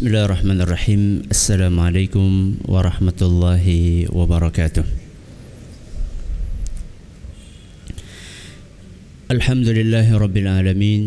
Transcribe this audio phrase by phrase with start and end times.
[0.00, 3.66] بسم الله الرحمن الرحيم السلام عليكم ورحمة الله
[4.08, 4.84] وبركاته
[9.30, 11.02] الحمد لله رب العالمين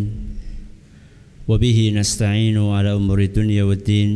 [1.47, 4.09] وبه نستعين على أمور الدنيا والدين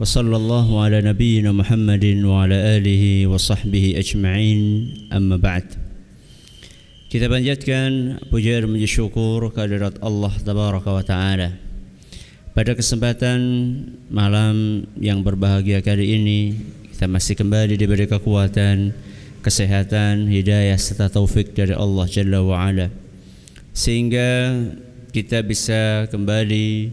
[0.00, 4.60] وصلى الله على نبينا محمد وعلى آله وصحبه أجمعين
[5.14, 5.66] أما بعد
[7.14, 11.61] Kita panjatkan puja dan puji syukur kehadirat Tabaraka wa Ta'ala.
[12.52, 13.40] Pada kesempatan
[14.12, 16.40] malam yang berbahagia kali ini
[16.92, 18.92] Kita masih kembali diberi kekuatan
[19.40, 22.92] Kesehatan, hidayah serta taufik dari Allah Jalla wa Ala
[23.72, 24.52] Sehingga
[25.16, 26.92] kita bisa kembali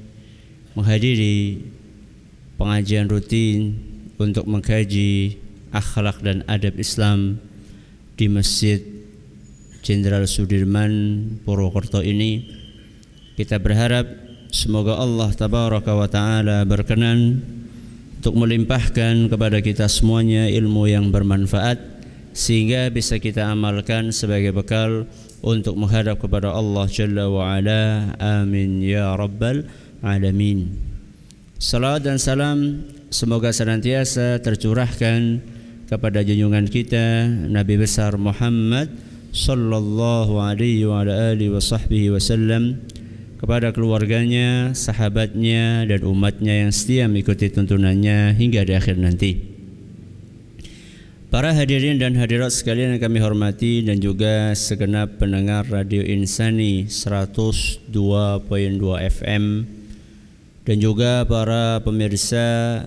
[0.79, 1.59] menghadiri
[2.55, 3.75] pengajian rutin
[4.15, 5.39] untuk mengkaji
[5.75, 7.39] akhlak dan adab Islam
[8.15, 8.83] di Masjid
[9.79, 12.43] Jenderal Sudirman Purwokerto ini.
[13.39, 17.41] Kita berharap semoga Allah tabaraka wa taala berkenan
[18.19, 21.79] untuk melimpahkan kepada kita semuanya ilmu yang bermanfaat
[22.35, 25.07] sehingga bisa kita amalkan sebagai bekal
[25.39, 28.15] untuk menghadap kepada Allah Jalla wa ala.
[28.19, 28.83] Amin.
[28.83, 29.65] Ya rabbal
[30.03, 30.75] alamin.
[31.59, 35.43] Salam dan salam semoga senantiasa tercurahkan
[35.91, 38.87] kepada junjungan kita Nabi besar Muhammad
[39.35, 42.79] sallallahu alaihi wa ala alihi wa sahbihi wasallam
[43.39, 49.39] kepada keluarganya, sahabatnya dan umatnya yang setia mengikuti tuntunannya hingga di akhir nanti.
[51.29, 57.93] Para hadirin dan hadirat sekalian yang kami hormati dan juga segenap pendengar Radio Insani 102.2
[59.13, 59.43] FM
[60.65, 62.81] dan juga para pemirsa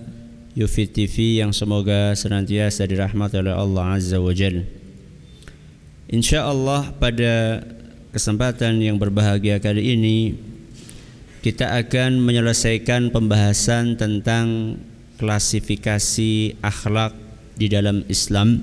[0.53, 4.67] Yufi TV yang semoga senantiasa dirahmati oleh Allah Azza wa Jalla.
[6.11, 7.63] Insya Allah pada
[8.13, 10.37] kesempatan yang berbahagia kali ini
[11.41, 14.77] kita akan menyelesaikan pembahasan tentang
[15.17, 17.17] klasifikasi akhlak
[17.57, 18.61] di dalam Islam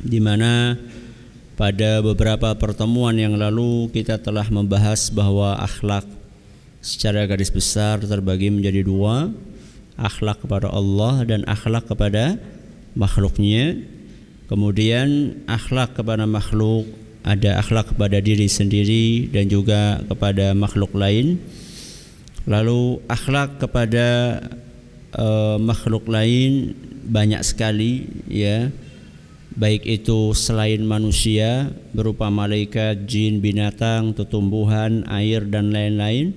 [0.00, 0.78] di mana
[1.58, 6.06] pada beberapa pertemuan yang lalu kita telah membahas bahwa akhlak
[6.78, 9.28] secara garis besar terbagi menjadi dua
[9.98, 12.38] akhlak kepada Allah dan akhlak kepada
[12.94, 13.76] makhluknya.
[14.48, 16.88] Kemudian akhlak kepada makhluk
[17.20, 21.40] ada akhlak kepada diri sendiri dan juga kepada makhluk lain.
[22.48, 24.40] Lalu akhlak kepada
[25.14, 26.72] uh, makhluk lain
[27.04, 28.72] banyak sekali ya.
[29.50, 36.32] Baik itu selain manusia berupa malaikat, jin, binatang, tumbuhan, air dan lain-lain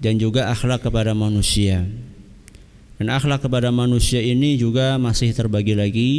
[0.00, 1.84] dan juga akhlak kepada manusia.
[2.96, 6.12] Dan akhlak kepada manusia ini juga masih terbagi lagi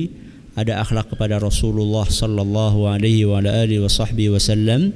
[0.56, 4.92] ada akhlak kepada Rasulullah sallallahu alaihi wa alihi wasallam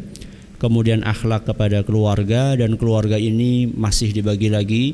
[0.59, 4.85] kemudian akhlak kepada keluarga dan keluarga ini masih dibagi lagi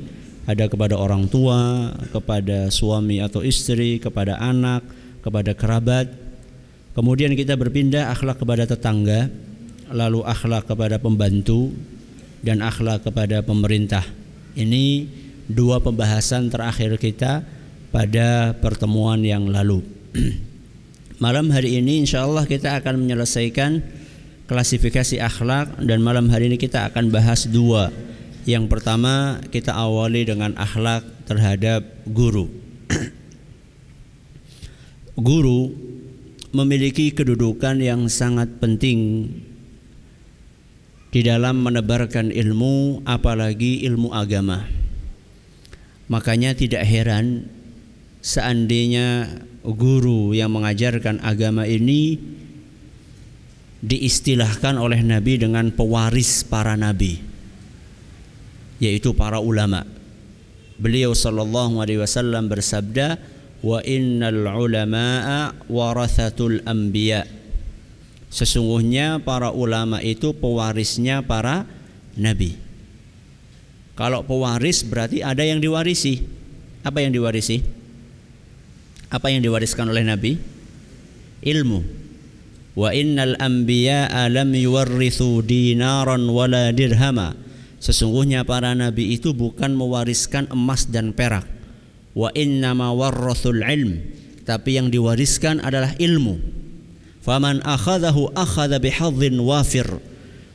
[0.49, 4.81] ada kepada orang tua, kepada suami atau istri, kepada anak,
[5.21, 6.09] kepada kerabat.
[6.91, 9.29] Kemudian kita berpindah akhlak kepada tetangga,
[9.93, 11.71] lalu akhlak kepada pembantu
[12.41, 14.03] dan akhlak kepada pemerintah.
[14.57, 15.07] Ini
[15.47, 17.45] dua pembahasan terakhir kita
[17.93, 19.85] pada pertemuan yang lalu.
[21.21, 23.85] Malam hari ini insya Allah kita akan menyelesaikan
[24.49, 27.93] klasifikasi akhlak dan malam hari ini kita akan bahas dua.
[28.49, 32.49] Yang pertama kita awali dengan akhlak terhadap guru.
[35.29, 35.69] guru
[36.57, 39.29] memiliki kedudukan yang sangat penting
[41.13, 44.65] di dalam menebarkan ilmu apalagi ilmu agama.
[46.09, 47.45] Makanya tidak heran
[48.21, 52.17] seandainya guru yang mengajarkan agama ini
[53.81, 57.31] diistilahkan oleh Nabi dengan pewaris para nabi
[58.81, 59.85] yaitu para ulama.
[60.81, 63.21] Beliau sallallahu alaihi wasallam bersabda,
[63.61, 67.29] "Wa innal ulama'a warathatul anbiya."
[68.33, 71.69] Sesungguhnya para ulama itu pewarisnya para
[72.17, 72.57] nabi.
[73.93, 76.25] Kalau pewaris berarti ada yang diwarisi.
[76.81, 77.61] Apa yang diwarisi?
[79.11, 80.39] Apa yang diwariskan oleh Nabi?
[81.43, 81.83] Ilmu.
[82.79, 87.35] Wa innal anbiya'a lam yuwarrithu dinaran wala dirhama.
[87.83, 91.43] Sesungguhnya para nabi itu bukan mewariskan emas dan perak.
[92.15, 93.99] Wa innama warrathul ilm.
[94.47, 96.39] Tapi yang diwariskan adalah ilmu.
[97.19, 99.85] Faman akhadahu akhadha bihadzin wafir.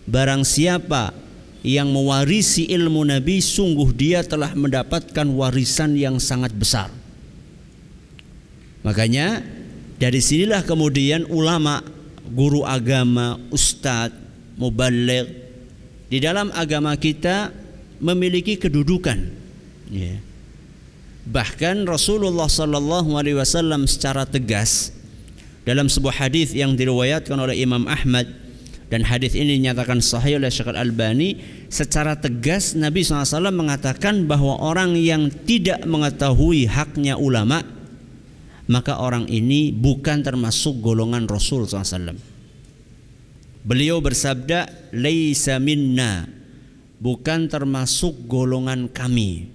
[0.08, 1.12] Barang siapa
[1.61, 6.88] yang mewarisi ilmu Nabi sungguh dia telah mendapatkan warisan yang sangat besar.
[8.87, 9.43] Makanya
[9.99, 11.83] dari sinilah kemudian ulama,
[12.31, 14.15] guru agama, ustadz,
[14.55, 15.27] mubalik
[16.06, 17.50] di dalam agama kita
[17.99, 19.47] memiliki kedudukan
[19.91, 20.19] Ya.
[21.27, 24.94] Bahkan Rasulullah Sallallahu Alaihi Wasallam secara tegas
[25.67, 28.31] dalam sebuah hadis yang diriwayatkan oleh Imam Ahmad
[28.87, 34.94] dan hadis ini dinyatakan sahih oleh Syekh Al-Albani secara tegas Nabi SAW mengatakan bahwa orang
[34.94, 37.67] yang tidak mengetahui haknya ulama
[38.67, 42.37] maka orang ini bukan termasuk golongan Rasul SAW
[43.67, 46.31] beliau bersabda laisa minna.
[46.97, 49.53] Bukan termasuk golongan kami.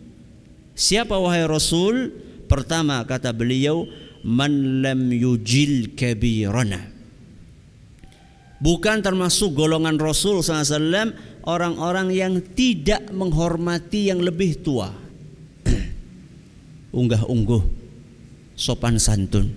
[0.77, 2.13] Siapa wahai Rasul?
[2.45, 3.89] Pertama kata beliau
[4.21, 6.85] man lam yujil kabirana.
[8.61, 11.17] Bukan termasuk golongan Rasul SAW
[11.49, 14.93] orang-orang yang tidak menghormati yang lebih tua.
[16.93, 17.80] Unggah-ungguh
[18.57, 19.51] sopan santun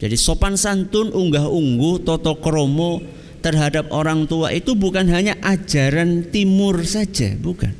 [0.00, 3.00] jadi sopan santun unggah-ungguh toto kromo
[3.44, 7.72] terhadap orang tua itu bukan hanya ajaran timur saja bukan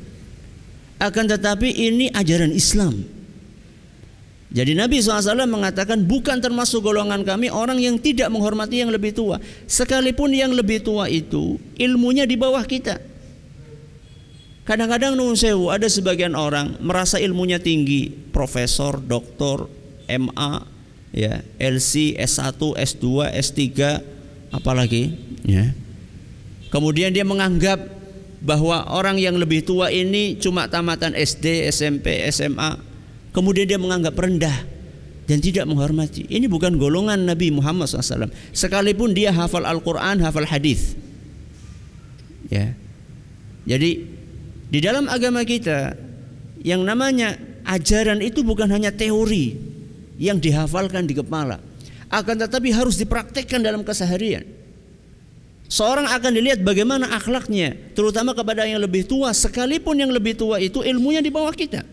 [1.01, 3.15] akan tetapi ini ajaran Islam
[4.55, 9.35] jadi Nabi SAW mengatakan bukan termasuk golongan kami orang yang tidak menghormati yang lebih tua.
[9.67, 13.03] Sekalipun yang lebih tua itu ilmunya di bawah kita.
[14.65, 19.69] Kadang-kadang nun sewu ada sebagian orang merasa ilmunya tinggi, profesor, doktor,
[20.09, 20.65] MA,
[21.13, 23.61] ya, LC, S1, S2, S3,
[24.49, 25.13] apalagi,
[25.45, 25.69] ya.
[26.73, 27.77] Kemudian dia menganggap
[28.41, 32.81] bahwa orang yang lebih tua ini cuma tamatan SD, SMP, SMA,
[33.37, 34.65] kemudian dia menganggap rendah
[35.29, 36.25] dan tidak menghormati.
[36.25, 38.33] Ini bukan golongan Nabi Muhammad SAW.
[38.49, 40.97] Sekalipun dia hafal Al-Quran, hafal hadis.
[42.49, 42.77] Ya.
[43.65, 44.14] Jadi
[44.75, 45.95] di dalam agama kita
[46.59, 49.55] yang namanya ajaran itu bukan hanya teori
[50.19, 51.63] yang dihafalkan di kepala,
[52.11, 54.43] akan tetapi harus dipraktekkan dalam keseharian.
[55.71, 60.83] Seorang akan dilihat bagaimana akhlaknya, terutama kepada yang lebih tua, sekalipun yang lebih tua itu
[60.83, 61.87] ilmunya di bawah kita.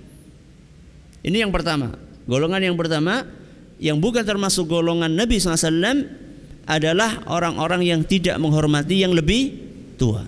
[1.22, 1.94] Ini yang pertama.
[2.26, 3.22] Golongan yang pertama
[3.78, 6.02] yang bukan termasuk golongan Nabi SAW
[6.66, 9.54] adalah orang-orang yang tidak menghormati yang lebih
[9.94, 10.26] tua.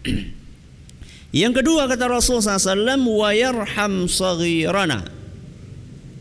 [1.34, 2.78] yang kedua kata Rasul SAW
[3.10, 5.02] wa yarham saghirana.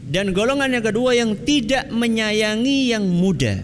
[0.03, 3.61] Dan golongan yang kedua yang tidak menyayangi yang muda.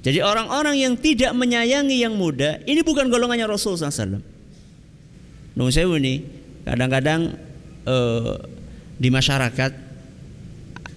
[0.00, 4.18] Jadi orang-orang yang tidak menyayangi yang muda ini bukan golongannya Rasul SAW.
[5.54, 6.24] Nunggu saya ini
[6.66, 7.38] kadang-kadang
[7.86, 8.34] eh,
[8.98, 9.72] di masyarakat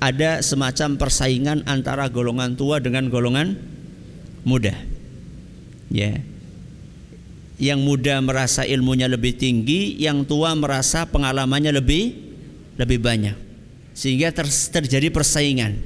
[0.03, 3.55] ada semacam persaingan antara golongan tua dengan golongan
[4.43, 4.75] muda.
[5.93, 6.32] Ya.
[7.63, 12.11] Yang muda merasa ilmunya lebih tinggi, yang tua merasa pengalamannya lebih
[12.75, 13.37] lebih banyak.
[13.95, 15.79] Sehingga ter, terjadi persaingan.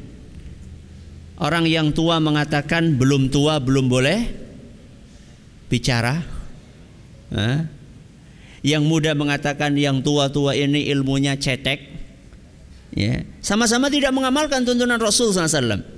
[1.37, 4.25] Orang yang tua mengatakan belum tua belum boleh
[5.69, 6.25] bicara.
[7.29, 7.69] Hah?
[8.65, 11.93] Yang muda mengatakan yang tua-tua ini ilmunya cetek.
[12.97, 15.96] Ya, sama-sama tidak mengamalkan tuntunan Rasul SAW.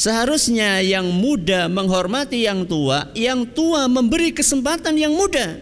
[0.00, 5.60] Seharusnya yang muda menghormati yang tua, yang tua memberi kesempatan yang muda.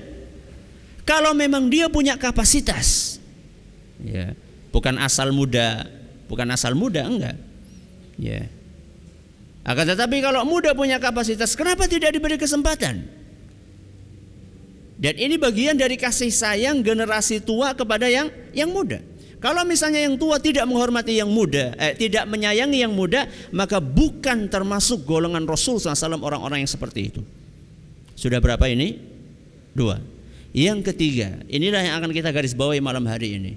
[1.03, 3.19] Kalau memang dia punya kapasitas,
[3.99, 4.39] ya,
[4.71, 5.91] bukan asal muda,
[6.31, 7.35] bukan asal muda enggak.
[8.15, 8.47] Ya.
[9.67, 13.11] Akan tetapi kalau muda punya kapasitas, kenapa tidak diberi kesempatan?
[15.03, 19.03] Dan ini bagian dari kasih sayang generasi tua kepada yang yang muda.
[19.39, 24.51] Kalau misalnya yang tua tidak menghormati yang muda, eh, tidak menyayangi yang muda, maka bukan
[24.51, 27.23] termasuk golongan Rasul SAW orang-orang yang seperti itu.
[28.19, 28.99] Sudah berapa ini?
[29.71, 30.03] Dua.
[30.51, 33.53] Yang ketiga, inilah yang akan kita garis bawahi malam hari ini.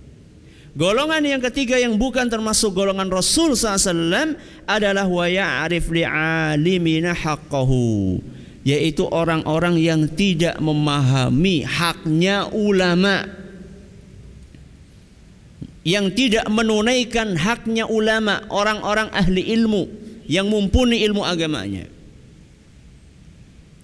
[0.77, 4.37] Golongan yang ketiga yang bukan termasuk golongan Rasul SAW
[4.69, 8.21] adalah wa ya'rif li'alimina haqqahu
[8.61, 13.40] yaitu orang-orang yang tidak memahami haknya ulama
[15.81, 19.89] yang tidak menunaikan haknya ulama orang-orang ahli ilmu
[20.29, 21.89] yang mumpuni ilmu agamanya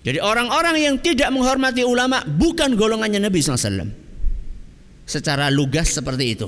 [0.06, 3.90] jadi orang-orang yang tidak menghormati ulama bukan golongannya Nabi SAW
[5.10, 6.48] secara lugas seperti itu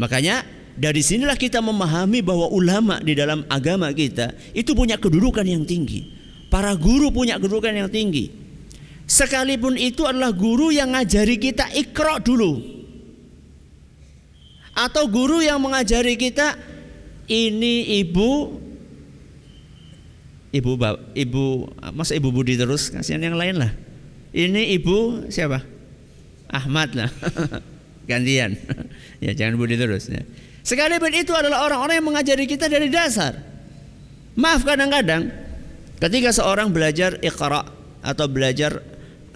[0.00, 0.42] makanya
[0.74, 6.14] dari sinilah kita memahami bahwa ulama di dalam agama kita itu punya kedudukan yang tinggi
[6.54, 8.30] Para guru punya kedudukan yang tinggi.
[9.10, 12.73] Sekalipun itu adalah guru yang ngajari kita ikro dulu.
[14.74, 16.58] Atau guru yang mengajari kita
[17.30, 18.58] ini ibu
[20.50, 20.70] ibu
[21.14, 21.44] ibu
[21.94, 23.72] masa ibu Budi terus kasihan yang lain lah.
[24.34, 25.62] Ini ibu siapa?
[26.50, 27.10] Ahmad lah.
[28.10, 28.58] Gantian.
[29.24, 30.26] ya jangan Budi terus ya.
[30.66, 33.38] Sekalipun itu adalah orang-orang yang mengajari kita dari dasar.
[34.34, 35.44] Maaf kadang-kadang
[36.04, 37.64] Ketika seorang belajar ikhra
[38.04, 38.82] atau belajar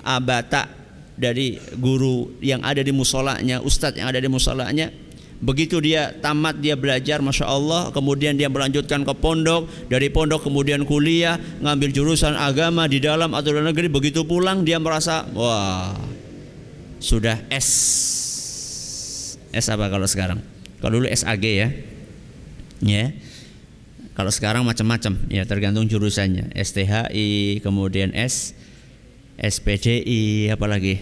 [0.02, 0.68] abata
[1.16, 4.92] dari guru yang ada di musolanya, ustadz yang ada di musolanya.
[5.38, 10.83] Begitu dia tamat dia belajar, masya Allah, kemudian dia melanjutkan ke pondok, dari pondok kemudian
[10.83, 13.87] kuliah, ngambil jurusan agama di dalam atau luar negeri.
[13.87, 15.95] Begitu pulang dia merasa, wah,
[16.99, 17.71] sudah S.
[19.54, 20.42] S apa kalau sekarang?
[20.83, 21.71] Kalau dulu SAG ya,
[22.83, 23.14] ya.
[24.18, 26.50] Kalau sekarang macam-macam, ya tergantung jurusannya.
[26.59, 28.59] STHI, kemudian S,
[29.38, 30.99] SPDI, apalagi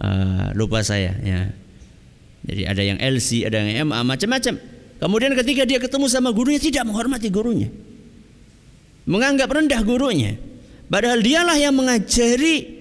[0.00, 1.52] uh, lupa saya, ya
[2.46, 4.54] jadi ada yang LC, ada yang MA, macam-macam.
[4.98, 7.70] Kemudian ketika dia ketemu sama gurunya tidak menghormati gurunya.
[9.06, 10.38] Menganggap rendah gurunya.
[10.88, 12.78] Padahal dialah yang mengajari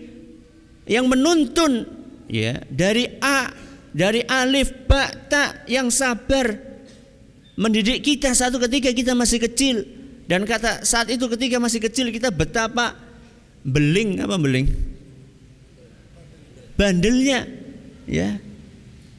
[0.88, 1.84] yang menuntun
[2.32, 3.52] ya dari A
[3.92, 6.56] dari alif ba ta yang sabar
[7.60, 9.84] mendidik kita satu ketika kita masih kecil
[10.32, 12.96] dan kata saat itu ketika masih kecil kita betapa
[13.68, 14.72] beling apa beling
[16.80, 17.44] bandelnya
[18.08, 18.40] ya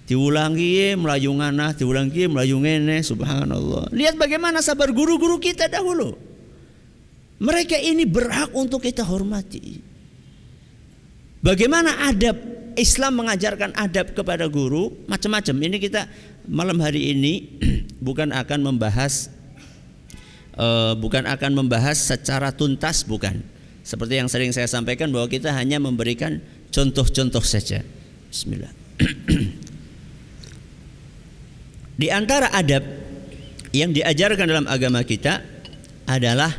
[0.09, 3.93] diulangi melayu ngana diulangi melayu ngene subhanallah.
[3.93, 6.17] Lihat bagaimana sabar guru-guru kita dahulu.
[7.39, 9.79] Mereka ini berhak untuk kita hormati.
[11.39, 12.35] Bagaimana adab
[12.75, 14.91] Islam mengajarkan adab kepada guru?
[15.07, 15.55] Macam-macam.
[15.55, 16.11] Ini kita
[16.51, 17.61] malam hari ini
[18.07, 19.31] bukan akan membahas
[20.59, 23.45] uh, bukan akan membahas secara tuntas bukan.
[23.87, 26.43] Seperti yang sering saya sampaikan bahwa kita hanya memberikan
[26.75, 27.87] contoh-contoh saja.
[28.29, 28.73] Bismillah
[31.99, 32.87] Di antara adab
[33.75, 35.43] yang diajarkan dalam agama kita
[36.07, 36.55] adalah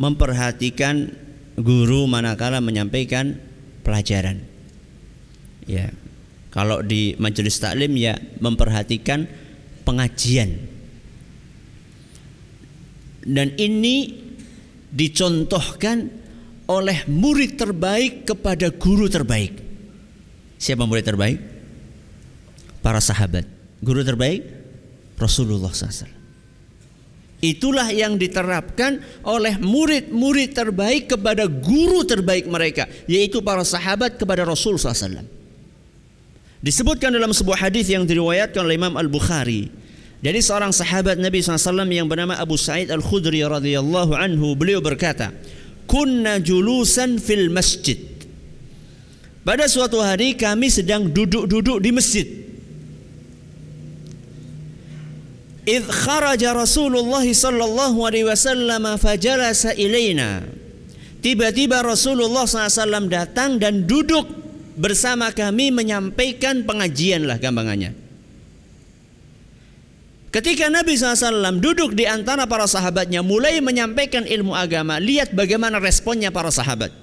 [0.00, 1.12] memperhatikan
[1.60, 3.36] guru manakala menyampaikan
[3.84, 4.40] pelajaran.
[5.68, 5.92] Ya.
[6.50, 9.28] Kalau di majelis taklim ya memperhatikan
[9.84, 10.56] pengajian.
[13.20, 14.24] Dan ini
[14.90, 16.08] dicontohkan
[16.64, 19.52] oleh murid terbaik kepada guru terbaik.
[20.56, 21.38] Siapa murid terbaik?
[22.80, 24.44] Para sahabat Guru terbaik
[25.16, 26.20] Rasulullah SAW.
[27.40, 34.76] Itulah yang diterapkan oleh murid-murid terbaik kepada guru terbaik mereka, yaitu para sahabat kepada Rasul
[34.76, 35.24] SAW.
[36.60, 39.72] Disebutkan dalam sebuah hadis yang diriwayatkan oleh Imam Al Bukhari
[40.20, 45.32] dari seorang sahabat Nabi SAW yang bernama Abu Sa'id Al Khudri radhiyallahu anhu, beliau berkata,
[45.88, 47.96] "Kunna julusan fil masjid."
[49.40, 52.28] Pada suatu hari kami sedang duduk-duduk di masjid.
[55.65, 60.31] إذ خرج رسول الله صلى الله عليه وسلم فجلس إلينا
[61.25, 64.29] Tiba-tiba Rasulullah SAW datang dan duduk
[64.77, 67.97] bersama kami menyampaikan pengajian lah gampangannya.
[70.29, 76.29] Ketika Nabi SAW duduk di antara para sahabatnya mulai menyampaikan ilmu agama, lihat bagaimana responnya
[76.29, 76.93] para sahabat.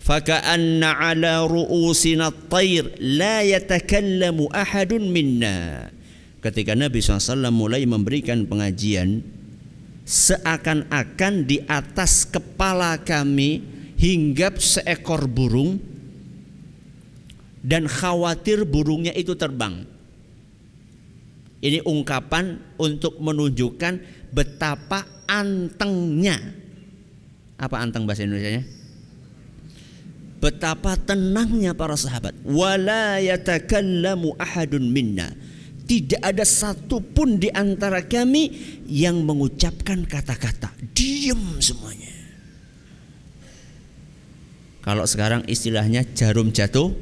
[0.00, 5.92] Faka'anna ala ru'usina at-tayr la yatakallamu ahadun minna
[6.45, 9.25] ketika Nabi SAW mulai memberikan pengajian
[10.05, 13.65] seakan-akan di atas kepala kami
[13.97, 15.81] hinggap seekor burung
[17.65, 19.89] dan khawatir burungnya itu terbang.
[21.65, 23.97] Ini ungkapan untuk menunjukkan
[24.29, 26.37] betapa antengnya.
[27.57, 28.61] Apa anteng bahasa Indonesia-nya?
[30.37, 32.37] Betapa tenangnya para sahabat.
[32.45, 35.33] Wala yatakallamu ahadun minna
[35.85, 38.49] tidak ada satupun di antara kami
[38.89, 40.73] yang mengucapkan kata-kata.
[40.97, 42.13] Diam semuanya.
[44.81, 46.93] Kalau sekarang istilahnya jarum jatuh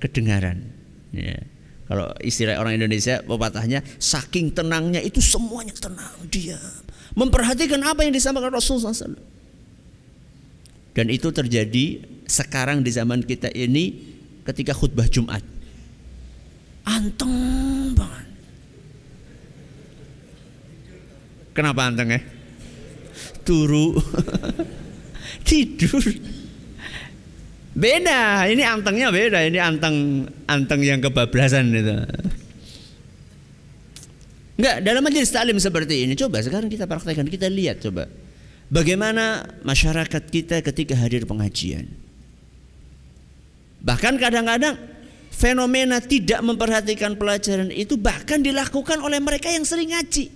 [0.00, 0.64] kedengaran.
[1.12, 1.44] Ya.
[1.88, 6.80] Kalau istilah orang Indonesia pepatahnya saking tenangnya itu semuanya tenang diam.
[7.12, 9.20] Memperhatikan apa yang disampaikan Rasulullah SAW.
[10.96, 14.16] Dan itu terjadi sekarang di zaman kita ini
[14.48, 15.44] ketika khutbah Jumat
[16.86, 17.34] anteng
[17.94, 18.28] banget.
[21.52, 22.20] Kenapa anteng ya?
[23.42, 23.98] Turu,
[25.48, 26.02] tidur.
[27.72, 31.96] Beda, ini antengnya beda, ini anteng anteng yang kebablasan itu.
[34.60, 38.06] Enggak, dalam majelis taklim seperti ini coba sekarang kita praktekkan, kita lihat coba.
[38.72, 41.88] Bagaimana masyarakat kita ketika hadir pengajian.
[43.82, 44.78] Bahkan kadang-kadang
[45.32, 50.28] fenomena tidak memperhatikan pelajaran itu bahkan dilakukan oleh mereka yang sering ngaji.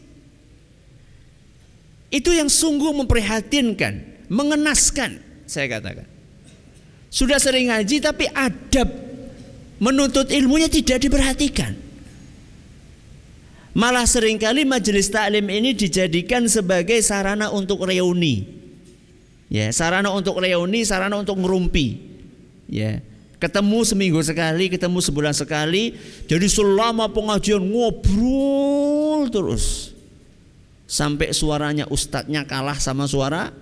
[2.08, 6.08] Itu yang sungguh memprihatinkan, mengenaskan, saya katakan.
[7.12, 8.88] Sudah sering ngaji tapi adab
[9.78, 11.76] menuntut ilmunya tidak diperhatikan.
[13.76, 18.48] Malah sering kali majelis taklim ini dijadikan sebagai sarana untuk reuni.
[19.52, 22.00] Ya, sarana untuk reuni, sarana untuk ngerumpi.
[22.72, 23.04] Ya.
[23.46, 25.94] Ketemu seminggu sekali, ketemu sebulan sekali.
[26.26, 29.94] Jadi selama pengajian ngobrol terus.
[30.90, 33.54] Sampai suaranya ustadznya kalah sama suara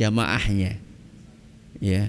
[0.00, 0.80] jamaahnya.
[1.76, 2.08] Ya.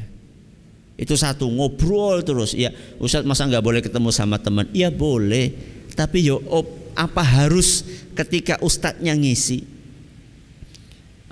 [0.95, 2.55] Itu satu ngobrol terus.
[2.55, 2.71] Ya,
[3.03, 4.71] Ustadz masa nggak boleh ketemu sama teman?
[4.71, 5.51] Iya boleh.
[5.99, 7.83] Tapi yo op, apa harus
[8.15, 9.67] ketika ustadznya ngisi?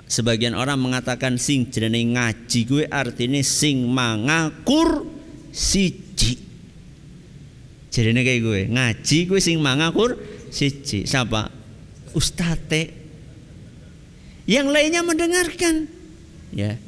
[0.04, 5.17] Sebagian orang mengatakan sing jenenge ngaji gue artinya sing mangakur
[5.52, 6.38] siji.
[7.88, 10.14] Jadi kayak gue ngaji gue sing mangakur
[10.54, 11.08] siji.
[11.08, 11.50] Siapa?
[12.14, 12.94] Ustate.
[14.48, 15.90] Yang lainnya mendengarkan.
[16.54, 16.80] Ya.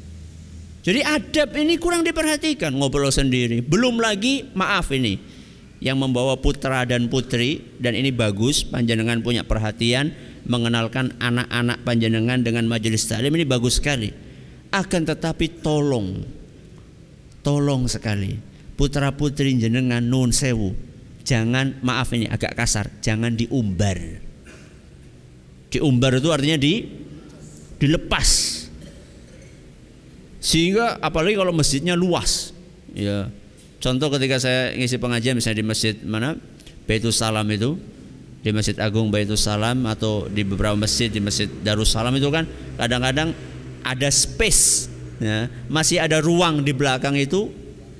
[0.81, 3.61] Jadi adab ini kurang diperhatikan ngobrol sendiri.
[3.61, 5.21] Belum lagi maaf ini
[5.77, 10.13] yang membawa putra dan putri dan ini bagus panjenengan punya perhatian
[10.45, 14.09] mengenalkan anak-anak panjenengan dengan majelis taklim ini bagus sekali.
[14.73, 16.23] Akan tetapi tolong
[17.45, 18.50] tolong sekali
[18.81, 20.73] putra putri jenengan nun sewu
[21.21, 24.01] jangan maaf ini agak kasar jangan diumbar
[25.69, 26.89] diumbar itu artinya di
[27.77, 28.61] dilepas
[30.41, 32.49] sehingga apalagi kalau masjidnya luas.
[32.97, 33.29] Ya.
[33.77, 36.33] Contoh ketika saya ngisi pengajian misalnya di masjid mana?
[36.89, 37.77] Baitul Salam itu
[38.41, 43.37] di Masjid Agung Baitul Salam atau di beberapa masjid di Masjid Darussalam itu kan kadang-kadang
[43.85, 44.89] ada space
[45.21, 47.53] ya, masih ada ruang di belakang itu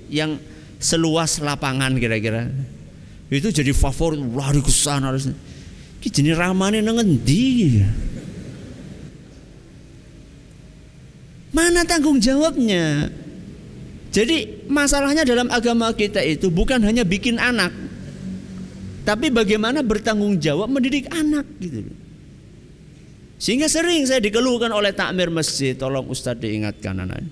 [0.09, 0.41] yang
[0.81, 2.49] seluas lapangan kira-kira.
[3.31, 5.13] Itu jadi favorit lari ke sana.
[6.01, 7.79] Ki jenis ramane nang endi?
[11.53, 13.07] Mana tanggung jawabnya?
[14.11, 17.71] Jadi masalahnya dalam agama kita itu bukan hanya bikin anak,
[19.07, 21.87] tapi bagaimana bertanggung jawab mendidik anak gitu.
[23.39, 27.23] Sehingga sering saya dikeluhkan oleh takmir masjid, tolong Ustadz diingatkan anak.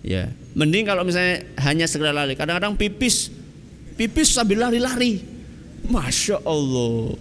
[0.00, 2.32] Ya, mending kalau misalnya hanya sekedar lari.
[2.32, 3.28] Kadang-kadang pipis,
[4.00, 5.20] pipis sambil lari-lari.
[5.84, 7.16] Masya Allah.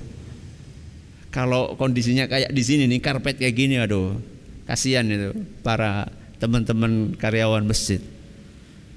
[1.29, 4.17] Kalau kondisinya kayak di sini nih, karpet kayak gini, aduh,
[4.65, 6.07] kasihan itu para
[6.39, 8.01] teman-teman karyawan masjid.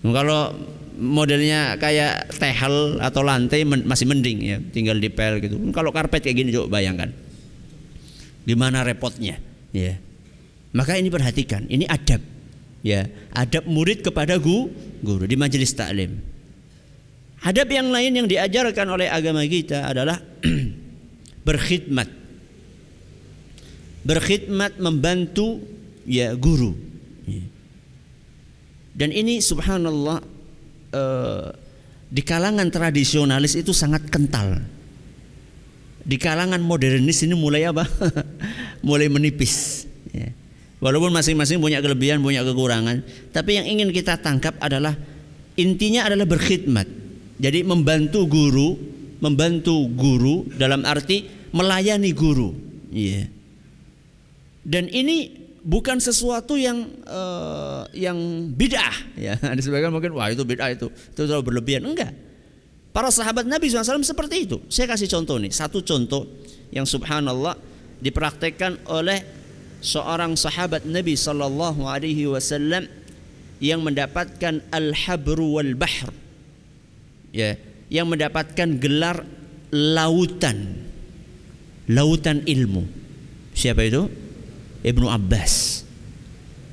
[0.02, 0.54] Kalau
[0.98, 5.58] modelnya kayak tehel atau lantai masih mending ya, tinggal dipel gitu.
[5.74, 7.10] Kalau karpet kayak gini coba bayangkan.
[8.42, 9.38] Gimana repotnya,
[9.70, 9.98] ya.
[10.74, 12.31] Maka ini perhatikan, ini adab.
[12.82, 14.74] Ya, adab murid kepada guru,
[15.06, 16.18] guru di majelis taklim.
[17.42, 20.18] Adab yang lain yang diajarkan oleh agama kita adalah
[21.46, 22.10] berkhidmat.
[24.02, 25.62] Berkhidmat membantu
[26.02, 26.92] ya guru
[28.92, 30.20] dan ini subhanallah
[30.92, 31.48] eh,
[32.12, 34.60] di kalangan tradisionalis itu sangat kental.
[36.02, 37.88] Di kalangan modernis ini mulai apa?
[38.86, 39.88] mulai menipis.
[40.82, 44.98] Walaupun masing-masing punya kelebihan, punya kekurangan, tapi yang ingin kita tangkap adalah
[45.54, 46.90] intinya adalah berkhidmat.
[47.38, 48.74] Jadi membantu guru,
[49.22, 52.50] membantu guru dalam arti melayani guru.
[52.90, 53.30] Yeah.
[54.66, 58.18] Dan ini bukan sesuatu yang uh, yang
[58.50, 62.10] bid'ah ya ada sebagian mungkin wah itu bid'ah itu itu terlalu berlebihan enggak
[62.90, 66.26] para sahabat Nabi SAW seperti itu saya kasih contoh nih satu contoh
[66.74, 67.54] yang subhanallah
[68.02, 69.22] dipraktekkan oleh
[69.82, 72.88] seorang sahabat Nabi Sallallahu Alaihi Wasallam
[73.58, 76.10] yang mendapatkan al-habru wal bahr
[77.34, 77.58] ya
[77.92, 79.26] yang mendapatkan gelar
[79.74, 80.86] lautan
[81.90, 82.86] lautan ilmu
[83.52, 84.08] siapa itu
[84.82, 85.86] Ibnu Abbas.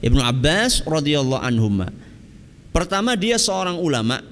[0.01, 1.93] Ibnu Abbas radhiyallahu anhuma.
[2.73, 4.25] Pertama dia seorang ulama.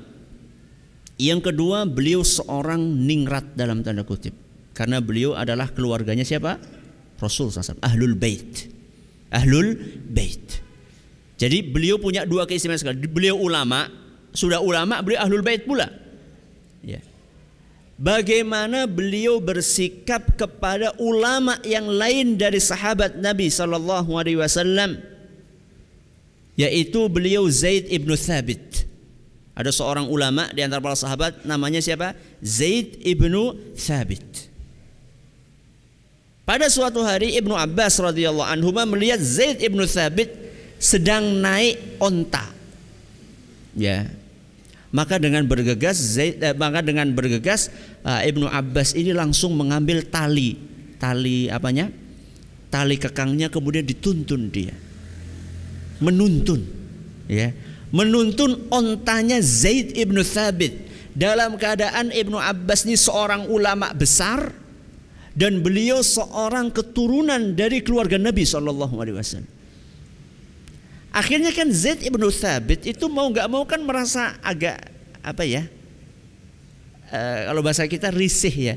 [1.18, 4.34] Yang kedua beliau seorang ningrat dalam tanda kutip.
[4.74, 6.62] Karena beliau adalah keluarganya siapa?
[7.17, 7.82] Rasul SAW.
[7.84, 8.69] Ahlul Bait.
[9.34, 9.75] Ahlul
[10.08, 10.63] Bait.
[11.38, 12.97] Jadi beliau punya dua keistimewaan sekali.
[13.06, 13.86] Beliau ulama,
[14.34, 15.86] sudah ulama, beliau ahlul bait pula.
[16.82, 16.97] Ya
[17.97, 25.01] bagaimana beliau bersikap kepada ulama yang lain dari sahabat Nabi sallallahu alaihi wasallam
[26.58, 28.86] yaitu beliau Zaid ibnu Thabit.
[29.58, 32.13] Ada seorang ulama di antara para sahabat namanya siapa?
[32.45, 34.53] Zaid ibnu Thabit.
[36.47, 40.31] Pada suatu hari Ibnu Abbas radhiyallahu anhu melihat Zaid ibnu Thabit
[40.79, 42.47] sedang naik onta.
[43.75, 44.07] Ya,
[44.95, 47.67] maka dengan bergegas Zaid eh, maka dengan bergegas
[48.07, 50.55] uh, Ibnu Abbas ini langsung mengambil tali.
[50.97, 51.91] Tali apanya?
[52.71, 54.73] Tali kekangnya kemudian dituntun dia.
[55.99, 56.63] Menuntun.
[57.27, 57.51] Ya.
[57.91, 60.88] Menuntun ontanya Zaid ibnu Thabit.
[61.17, 64.53] Dalam keadaan Ibnu Abbas ini seorang ulama besar
[65.38, 69.58] dan beliau seorang keturunan dari keluarga Nabi Shallallahu Alaihi Wasallam
[71.17, 74.78] Akhirnya kan Zaid ibnu Thabit itu mau nggak mau kan merasa agak
[75.26, 75.65] apa ya?
[77.10, 78.76] Uh, kalau bahasa kita risih ya,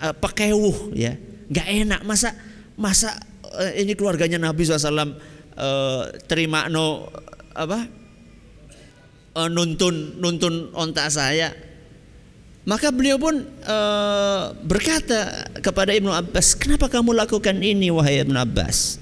[0.00, 1.20] uh, pekewuh ya,
[1.52, 2.32] nggak enak masa
[2.80, 5.12] masa uh, ini keluarganya Nabi SAW uh,
[6.24, 7.12] terima no
[7.52, 7.84] apa
[9.36, 11.52] uh, nuntun nuntun onta saya
[12.64, 18.96] maka beliau pun uh, berkata kepada Ibnu Abbas, "Kenapa kamu lakukan ini wahai Ibnu Abbas?"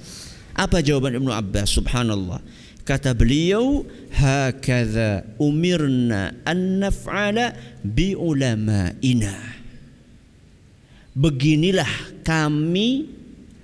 [0.59, 1.71] Apa jawaban Ibnu Abbas?
[1.71, 2.43] Subhanallah.
[2.83, 7.55] Kata beliau, "Hakadha umirna an naf'ala
[7.87, 9.63] bi ulama'ina."
[11.15, 13.07] Beginilah kami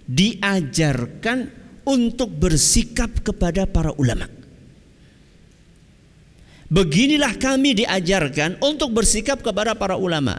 [0.06, 1.50] diajarkan
[1.82, 4.37] untuk bersikap kepada para ulama.
[6.68, 10.36] Beginilah kami diajarkan untuk bersikap kepada para ulama.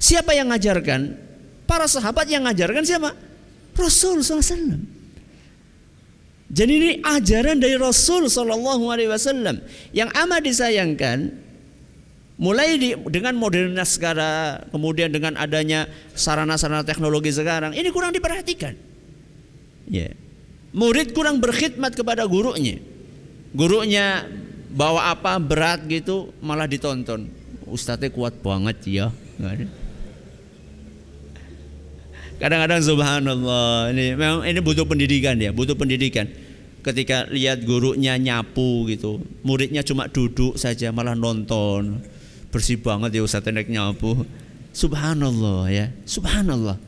[0.00, 1.20] Siapa yang ngajarkan?
[1.68, 3.12] Para sahabat yang ngajarkan siapa?
[3.76, 4.80] Rasul SAW.
[6.48, 9.60] Jadi ini ajaran dari Rasul Wasallam
[9.92, 11.44] yang amat disayangkan.
[12.38, 18.78] Mulai di, dengan modernitas sekarang, kemudian dengan adanya sarana-sarana teknologi sekarang, ini kurang diperhatikan.
[19.90, 20.14] Ya.
[20.70, 22.78] Murid kurang berkhidmat kepada gurunya
[23.52, 24.28] gurunya
[24.72, 27.28] bawa apa berat gitu malah ditonton.
[27.68, 29.12] Ustadznya kuat banget ya
[32.38, 36.28] kadang-kadang subhanallah ini memang ini butuh pendidikan ya butuh pendidikan.
[36.78, 42.00] Ketika lihat gurunya nyapu gitu muridnya cuma duduk saja malah nonton.
[42.48, 44.24] Bersih banget ya ustadznya naik nyapu.
[44.72, 46.80] Subhanallah ya subhanallah.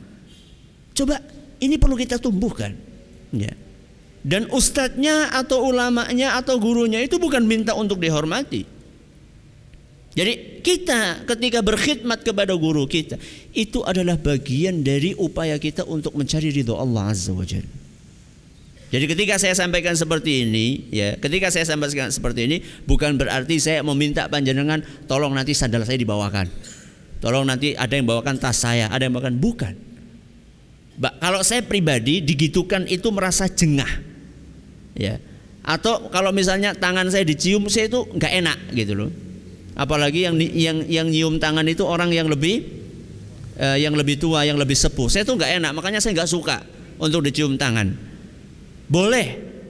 [0.96, 1.20] Coba
[1.60, 2.72] ini perlu kita tumbuhkan.
[3.30, 3.52] Ya
[4.20, 8.80] dan ustadznya atau ulamanya atau gurunya itu bukan minta untuk dihormati.
[10.10, 13.16] Jadi kita ketika berkhidmat kepada guru kita
[13.54, 17.78] itu adalah bagian dari upaya kita untuk mencari ridho Allah Azza wa Jalla.
[18.90, 22.56] Jadi ketika saya sampaikan seperti ini, ya, ketika saya sampaikan seperti ini
[22.90, 26.50] bukan berarti saya meminta panjenengan tolong nanti sandal saya dibawakan.
[27.22, 29.78] Tolong nanti ada yang bawakan tas saya, ada yang bawakan bukan.
[30.98, 34.09] Kalau saya pribadi digitukan itu merasa jengah
[34.96, 35.18] ya.
[35.60, 39.10] Atau kalau misalnya tangan saya dicium saya itu nggak enak gitu loh.
[39.76, 42.64] Apalagi yang yang yang nyium tangan itu orang yang lebih
[43.60, 45.06] uh, yang lebih tua yang lebih sepuh.
[45.12, 46.64] Saya tuh nggak enak makanya saya nggak suka
[46.96, 47.92] untuk dicium tangan.
[48.90, 49.26] Boleh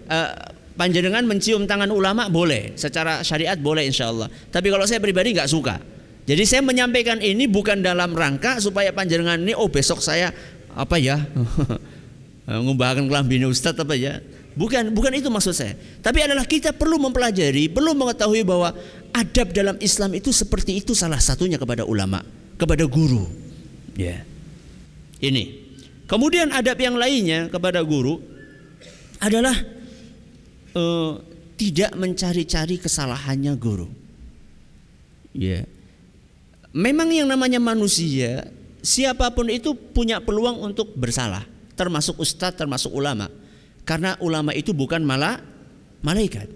[0.06, 0.30] uh,
[0.78, 4.30] panjenengan mencium tangan ulama boleh secara syariat boleh insya Allah.
[4.30, 5.76] Tapi kalau saya pribadi nggak suka.
[6.24, 10.30] Jadi saya menyampaikan ini bukan dalam rangka supaya panjenengan ini oh besok saya
[10.70, 11.18] apa ya
[12.62, 14.22] ngubahkan kelambi ustadz apa ya
[14.58, 15.78] Bukan bukan itu maksud saya.
[16.02, 18.74] Tapi adalah kita perlu mempelajari, perlu mengetahui bahwa
[19.14, 22.22] adab dalam Islam itu seperti itu salah satunya kepada ulama,
[22.58, 23.26] kepada guru.
[23.94, 24.26] Ya.
[25.22, 25.70] Ini.
[26.10, 28.18] Kemudian adab yang lainnya kepada guru
[29.22, 29.54] adalah
[30.74, 31.22] uh,
[31.54, 33.86] tidak mencari-cari kesalahannya guru.
[35.30, 35.62] Ya.
[36.74, 38.50] Memang yang namanya manusia,
[38.82, 41.46] siapa pun itu punya peluang untuk bersalah,
[41.78, 43.30] termasuk ustadz, termasuk ulama.
[43.90, 45.42] Karena ulama itu bukan malah
[46.06, 46.46] malaikat.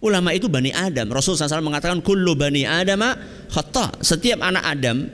[0.00, 1.12] Ulama itu Bani Adam.
[1.12, 3.04] Rasul SAW mengatakan kullu Bani Adam
[3.52, 4.00] khata.
[4.00, 5.04] Setiap anak Adam,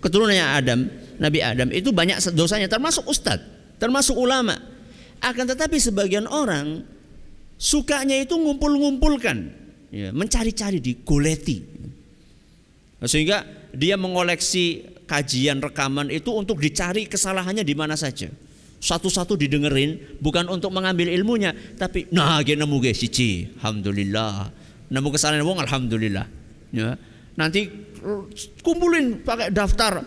[0.00, 0.88] keturunannya Adam,
[1.20, 4.56] Nabi Adam itu banyak dosanya termasuk ustadz, termasuk ulama.
[5.20, 6.88] Akan tetapi sebagian orang
[7.60, 9.52] sukanya itu ngumpul-ngumpulkan,
[9.92, 11.60] ya, mencari-cari di goleti.
[13.04, 13.44] Sehingga
[13.76, 18.32] dia mengoleksi kajian rekaman itu untuk dicari kesalahannya di mana saja
[18.82, 24.50] satu-satu didengerin bukan untuk mengambil ilmunya tapi nah gini nemu guys cici alhamdulillah.
[24.90, 26.26] Nemu kesalahan wong alhamdulillah.
[26.74, 26.98] Ya.
[27.38, 27.70] Nanti
[28.60, 30.02] kumpulin pakai daftar.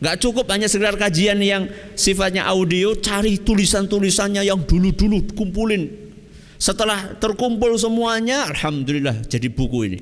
[0.00, 6.12] Nggak cukup hanya sekedar kajian yang sifatnya audio cari tulisan-tulisannya yang dulu-dulu kumpulin.
[6.60, 10.00] Setelah terkumpul semuanya alhamdulillah jadi buku ini.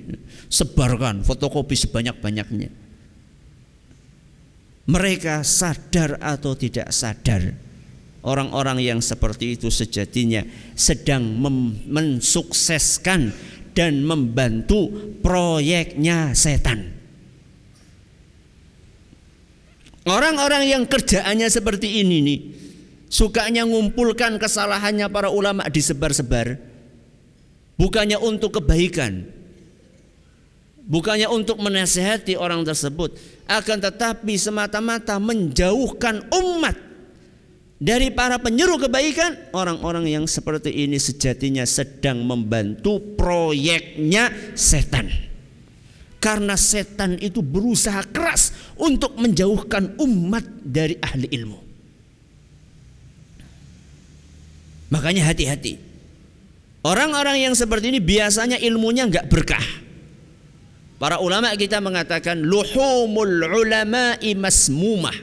[0.50, 2.90] Sebarkan fotokopi sebanyak-banyaknya.
[4.90, 7.67] Mereka sadar atau tidak sadar
[8.28, 10.44] Orang-orang yang seperti itu sejatinya
[10.76, 11.24] sedang
[11.88, 13.32] mensukseskan
[13.72, 14.92] dan membantu
[15.24, 16.92] proyeknya setan.
[20.04, 22.40] Orang-orang yang kerjaannya seperti ini nih,
[23.08, 26.60] sukanya ngumpulkan kesalahannya para ulama disebar-sebar,
[27.80, 29.24] bukannya untuk kebaikan,
[30.84, 33.16] bukannya untuk menasehati orang tersebut,
[33.48, 36.87] akan tetapi semata-mata menjauhkan umat
[37.78, 45.10] dari para penyeru kebaikan orang-orang yang seperti ini sejatinya sedang membantu proyeknya setan
[46.18, 51.58] karena setan itu berusaha keras untuk menjauhkan umat dari ahli ilmu
[54.90, 55.88] makanya hati-hati
[56.86, 59.66] Orang-orang yang seperti ini biasanya ilmunya nggak berkah.
[60.98, 65.14] Para ulama kita mengatakan luhumul ulama'i masmumah.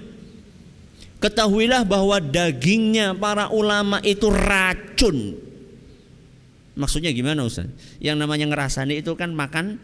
[1.25, 5.33] Ketahuilah bahwa dagingnya para ulama itu racun.
[6.77, 7.65] Maksudnya gimana Ustaz?
[7.97, 9.81] Yang namanya ngerasani itu kan makan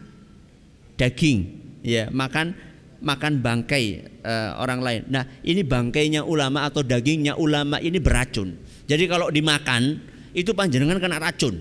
[0.94, 1.50] daging,
[1.82, 2.54] ya, makan
[3.02, 5.00] makan bangkai uh, orang lain.
[5.10, 8.54] Nah, ini bangkainya ulama atau dagingnya ulama ini beracun.
[8.86, 9.98] Jadi kalau dimakan
[10.38, 11.58] itu panjenengan kena racun.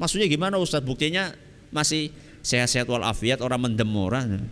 [0.00, 0.80] Maksudnya gimana Ustaz?
[0.80, 1.36] Buktinya
[1.68, 2.08] masih
[2.40, 4.48] sehat-sehat walafiat orang mendem orang.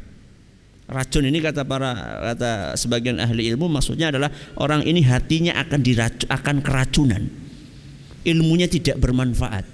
[0.87, 1.93] Racun ini kata para
[2.35, 4.31] kata sebagian ahli ilmu maksudnya adalah
[4.63, 7.27] orang ini hatinya akan diracu, akan keracunan.
[8.23, 9.67] Ilmunya tidak bermanfaat.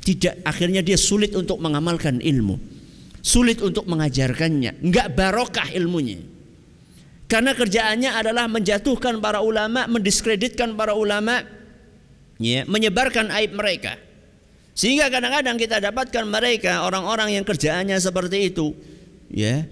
[0.00, 2.80] Tidak akhirnya dia sulit untuk mengamalkan ilmu
[3.20, 6.20] sulit untuk mengajarkannya, enggak barokah ilmunya.
[7.30, 11.46] Karena kerjaannya adalah menjatuhkan para ulama, mendiskreditkan para ulama,
[12.42, 13.94] ya, menyebarkan aib mereka.
[14.74, 18.74] Sehingga kadang-kadang kita dapatkan mereka orang-orang yang kerjaannya seperti itu,
[19.30, 19.62] ya.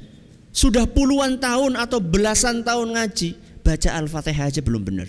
[0.50, 5.08] Sudah puluhan tahun atau belasan tahun ngaji, baca Al-Fatihah aja belum benar.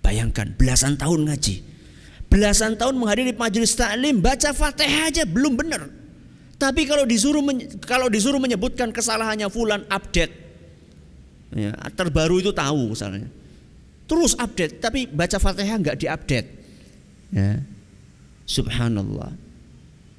[0.00, 1.62] Bayangkan belasan tahun ngaji.
[2.26, 5.90] Belasan tahun menghadiri majelis taklim, baca Fatihah aja belum benar.
[6.56, 7.44] Tapi kalau disuruh
[7.84, 10.32] kalau disuruh menyebutkan kesalahannya fulan update.
[11.54, 13.28] Ya, terbaru itu tahu misalnya.
[14.06, 16.48] Terus update, tapi baca Fatihah nggak diupdate.
[17.34, 17.60] Ya.
[18.46, 19.34] Subhanallah.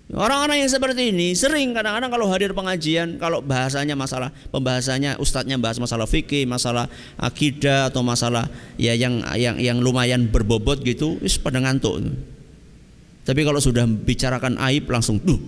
[0.08, 5.84] Orang-orang yang seperti ini sering kadang-kadang kalau hadir pengajian, kalau bahasanya masalah pembahasannya ustadznya bahas
[5.84, 6.88] masalah fikih, masalah
[7.20, 8.48] akidah atau masalah
[8.80, 12.00] ya yang yang yang lumayan berbobot gitu, wis pada ngantuk.
[13.28, 15.44] Tapi kalau sudah bicarakan aib langsung tuh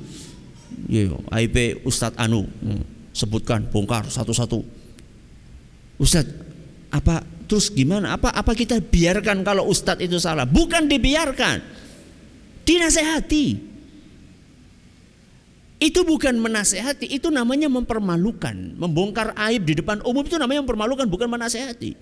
[0.92, 1.08] ya,
[1.40, 4.60] IP Ustadz Anu hmm, sebutkan bongkar satu-satu.
[6.04, 6.36] Ustadz
[6.92, 8.20] apa terus gimana?
[8.20, 10.44] Apa apa kita biarkan kalau Ustadz itu salah?
[10.44, 11.64] Bukan dibiarkan
[12.68, 13.69] dinasehati
[15.80, 21.32] itu bukan menasehati itu namanya mempermalukan membongkar aib di depan umum itu namanya mempermalukan bukan
[21.32, 21.96] menasehati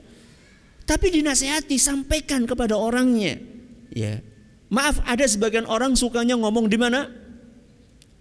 [0.83, 3.37] tapi dinasehati sampaikan kepada orangnya
[3.93, 4.19] ya
[4.73, 7.07] maaf ada sebagian orang sukanya ngomong di mana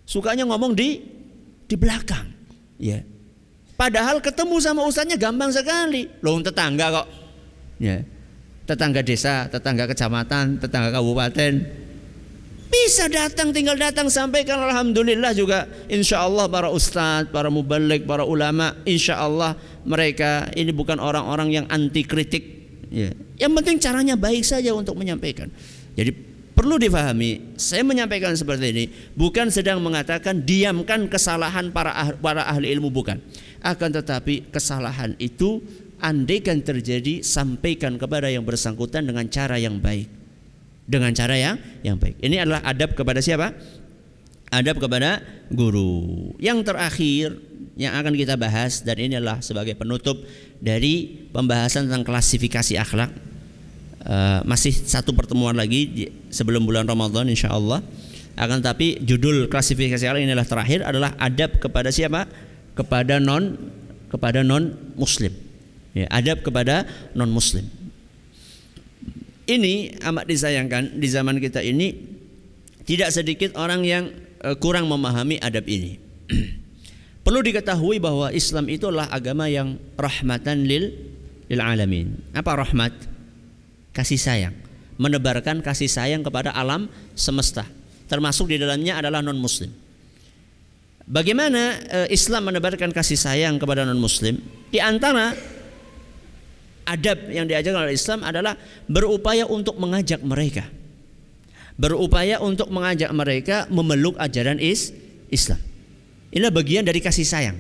[0.07, 1.03] sukanya ngomong di
[1.67, 2.31] di belakang.
[2.79, 3.03] Ya.
[3.77, 6.09] Padahal ketemu sama ustaznya gampang sekali.
[6.25, 7.07] Loh tetangga kok.
[7.77, 8.01] Ya.
[8.65, 11.53] Tetangga desa, tetangga kecamatan, tetangga kabupaten.
[12.67, 18.75] Bisa datang, tinggal datang sampaikan Alhamdulillah juga Insya Allah para ustadz, para mubalik, para ulama
[18.83, 19.55] Insya Allah
[19.87, 22.43] mereka ini bukan orang-orang yang anti kritik
[22.91, 23.15] ya.
[23.39, 25.47] Yang penting caranya baik saja untuk menyampaikan
[25.95, 32.49] Jadi Perlu difahami, saya menyampaikan seperti ini bukan sedang mengatakan diamkan kesalahan para ahli, para
[32.49, 33.21] ahli ilmu bukan.
[33.61, 35.61] Akan tetapi kesalahan itu
[36.01, 40.09] andaikan terjadi sampaikan kepada yang bersangkutan dengan cara yang baik.
[40.87, 42.23] Dengan cara yang yang baik.
[42.23, 43.51] Ini adalah adab kepada siapa?
[44.55, 45.19] Adab kepada
[45.51, 46.31] guru.
[46.39, 47.35] Yang terakhir
[47.75, 50.17] yang akan kita bahas dan ini adalah sebagai penutup
[50.63, 53.11] dari pembahasan tentang klasifikasi akhlak
[54.07, 57.83] Eh, masih satu pertemuan lagi sebelum bulan Ramadan insya Allah
[58.39, 62.31] akan tapi judul klasifikasi Allah inilah terakhir adalah adab kepada siapa
[62.79, 63.59] kepada non
[64.07, 65.35] kepada non muslim
[65.91, 66.87] ya, adab kepada
[67.19, 67.67] non muslim
[69.47, 71.95] ini amat disayangkan di zaman kita ini
[72.87, 74.05] tidak sedikit orang yang
[74.43, 75.99] uh, kurang memahami adab ini
[77.25, 80.95] perlu diketahui bahwa Islam itulah agama yang rahmatan lil
[81.47, 83.17] lil alamin apa rahmat
[83.97, 84.53] kasih sayang,
[85.01, 87.65] menebarkan kasih sayang kepada alam semesta.
[88.13, 89.73] Termasuk di dalamnya adalah non muslim.
[91.09, 94.37] Bagaimana eh, Islam menebarkan kasih sayang kepada non muslim?
[94.69, 95.33] Di antara
[96.87, 98.55] adab yang diajarkan oleh Islam adalah
[98.87, 100.65] berupaya untuk mengajak mereka.
[101.77, 104.97] Berupaya untuk mengajak mereka memeluk ajaran is
[105.29, 105.61] Islam.
[106.33, 107.59] Inilah bagian dari kasih sayang.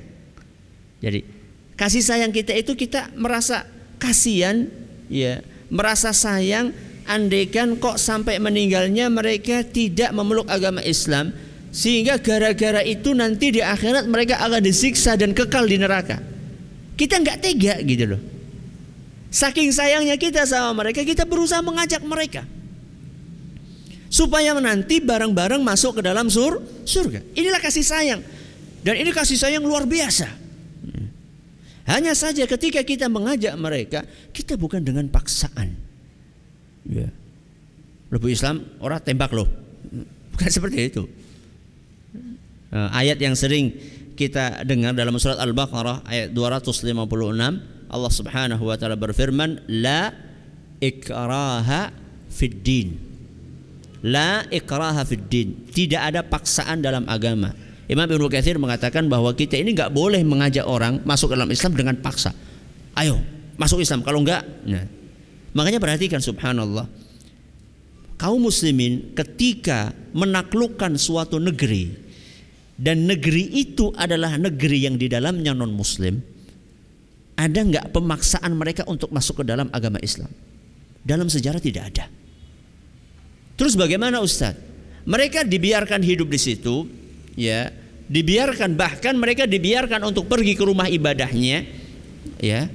[1.04, 1.20] Jadi
[1.76, 3.68] kasih sayang kita itu kita merasa
[4.00, 4.64] kasihan
[5.12, 6.72] ya merasa sayang
[7.04, 11.36] andaikan kok sampai meninggalnya mereka tidak memeluk agama Islam
[11.76, 16.16] sehingga gara-gara itu nanti di akhirat mereka akan disiksa dan kekal di neraka.
[16.96, 18.20] Kita nggak tega gitu loh.
[19.36, 22.48] Saking sayangnya kita sama mereka, kita berusaha mengajak mereka
[24.08, 27.20] supaya nanti bareng-bareng masuk ke dalam sur surga.
[27.36, 28.24] Inilah kasih sayang.
[28.80, 30.48] Dan ini kasih sayang luar biasa.
[31.86, 35.76] Hanya saja ketika kita mengajak mereka, kita bukan dengan paksaan.
[36.88, 37.12] Ya.
[38.08, 39.46] Lebu Islam orang tembak loh.
[40.32, 41.04] Bukan seperti itu.
[42.72, 43.70] Uh, ayat yang sering
[44.16, 50.10] kita dengar dalam surat Al-Baqarah ayat 256 Allah Subhanahu wa taala berfirman la
[50.82, 51.90] ikraha
[52.30, 52.88] fid din.
[54.04, 55.66] La ikraha fid din.
[55.70, 57.54] Tidak ada paksaan dalam agama.
[57.86, 61.94] Imam Ibnu Katsir mengatakan bahwa kita ini nggak boleh mengajak orang masuk dalam Islam dengan
[62.02, 62.34] paksa.
[62.98, 63.22] Ayo
[63.54, 64.02] masuk Islam.
[64.02, 64.84] Kalau enggak, nah.
[65.54, 66.90] makanya perhatikan subhanallah.
[68.16, 71.92] Kaum muslimin ketika menaklukkan suatu negeri
[72.80, 76.20] dan negeri itu adalah negeri yang di dalamnya non muslim,
[77.36, 80.32] ada nggak pemaksaan mereka untuk masuk ke dalam agama Islam?
[81.04, 82.08] Dalam sejarah tidak ada.
[83.56, 84.58] Terus bagaimana Ustadz?
[85.06, 86.90] Mereka dibiarkan hidup di situ,
[87.38, 87.70] ya,
[88.10, 91.62] dibiarkan bahkan mereka dibiarkan untuk pergi ke rumah ibadahnya,
[92.42, 92.66] ya.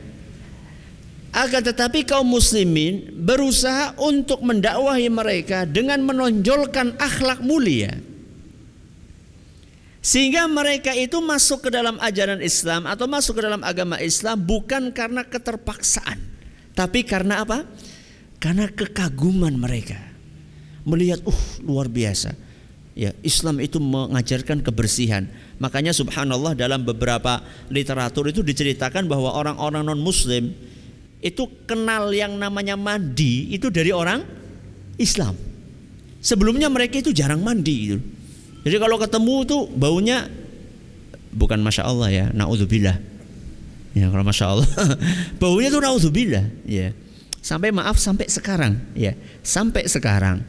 [1.32, 8.00] Akan tetapi kaum muslimin berusaha untuk mendakwahi mereka dengan menonjolkan akhlak mulia.
[10.01, 14.89] Sehingga mereka itu masuk ke dalam ajaran Islam atau masuk ke dalam agama Islam bukan
[14.89, 16.17] karena keterpaksaan,
[16.73, 17.69] tapi karena apa?
[18.41, 20.01] Karena kekaguman mereka
[20.89, 22.33] melihat uh luar biasa.
[22.97, 25.29] Ya, Islam itu mengajarkan kebersihan.
[25.61, 30.51] Makanya subhanallah dalam beberapa literatur itu diceritakan bahwa orang-orang non muslim
[31.21, 34.25] itu kenal yang namanya mandi itu dari orang
[34.97, 35.37] Islam.
[36.19, 38.01] Sebelumnya mereka itu jarang mandi gitu.
[38.62, 40.30] Jadi kalau ketemu tuh baunya
[41.34, 42.97] bukan masya Allah ya, naudzubillah.
[43.91, 44.69] Ya kalau masya Allah,
[45.41, 46.45] baunya tuh naudzubillah.
[46.63, 46.93] Ya,
[47.41, 48.78] sampai maaf sampai sekarang.
[48.93, 50.45] Ya, sampai sekarang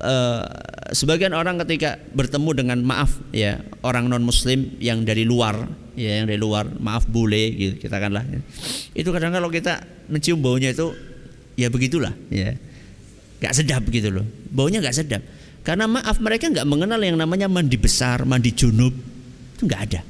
[0.00, 0.44] uh,
[0.92, 6.26] sebagian orang ketika bertemu dengan maaf ya orang non muslim yang dari luar ya yang
[6.28, 8.40] dari luar maaf bule gitu kita kan lah ya.
[8.92, 9.80] itu kadang kalau kita
[10.12, 10.92] mencium baunya itu
[11.56, 12.52] ya begitulah ya
[13.40, 15.22] nggak sedap gitu loh baunya nggak sedap
[15.66, 18.94] karena maaf mereka nggak mengenal yang namanya mandi besar mandi junub
[19.58, 20.00] itu nggak ada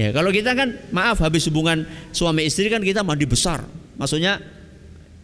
[0.00, 1.84] ya kalau kita kan maaf habis hubungan
[2.16, 3.60] suami istri kan kita mandi besar
[4.00, 4.40] maksudnya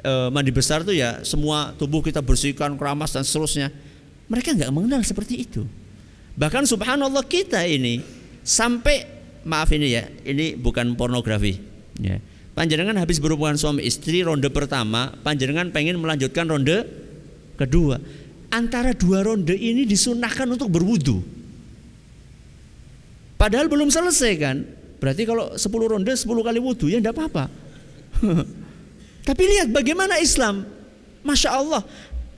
[0.04, 3.72] e, mandi besar itu ya semua tubuh kita bersihkan keramas dan seterusnya.
[4.28, 5.64] Mereka nggak mengenal seperti itu.
[6.36, 8.04] Bahkan subhanallah kita ini
[8.44, 9.08] sampai
[9.48, 11.56] maaf ini ya, ini bukan pornografi.
[12.00, 12.20] Ya.
[12.54, 16.86] Panjenengan habis berhubungan suami istri ronde pertama, panjenengan pengen melanjutkan ronde
[17.58, 17.98] kedua.
[18.54, 21.18] Antara dua ronde ini disunahkan untuk berwudu.
[23.34, 24.62] Padahal belum selesai kan.
[25.02, 27.50] Berarti kalau 10 ronde 10 kali wudu ya enggak apa-apa.
[29.28, 30.64] Tapi lihat bagaimana Islam,
[31.26, 31.82] masya Allah,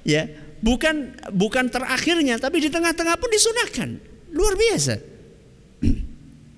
[0.03, 0.27] ya
[0.63, 3.89] bukan bukan terakhirnya, tapi di tengah-tengah pun disunahkan,
[4.33, 4.95] luar biasa.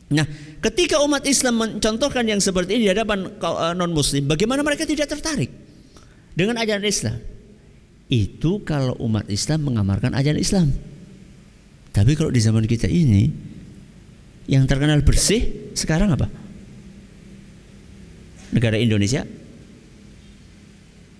[0.08, 0.24] Nah,
[0.64, 5.04] ketika umat Islam mencontohkan yang seperti ini di hadapan eh, non Muslim, bagaimana mereka tidak
[5.04, 5.52] tertarik
[6.32, 7.20] dengan ajaran Islam?
[8.08, 10.72] Itu kalau umat Islam mengamalkan ajaran Islam.
[11.92, 13.28] Tapi kalau di zaman kita ini,
[14.48, 16.26] yang terkenal bersih sekarang apa?
[18.48, 19.28] Negara Indonesia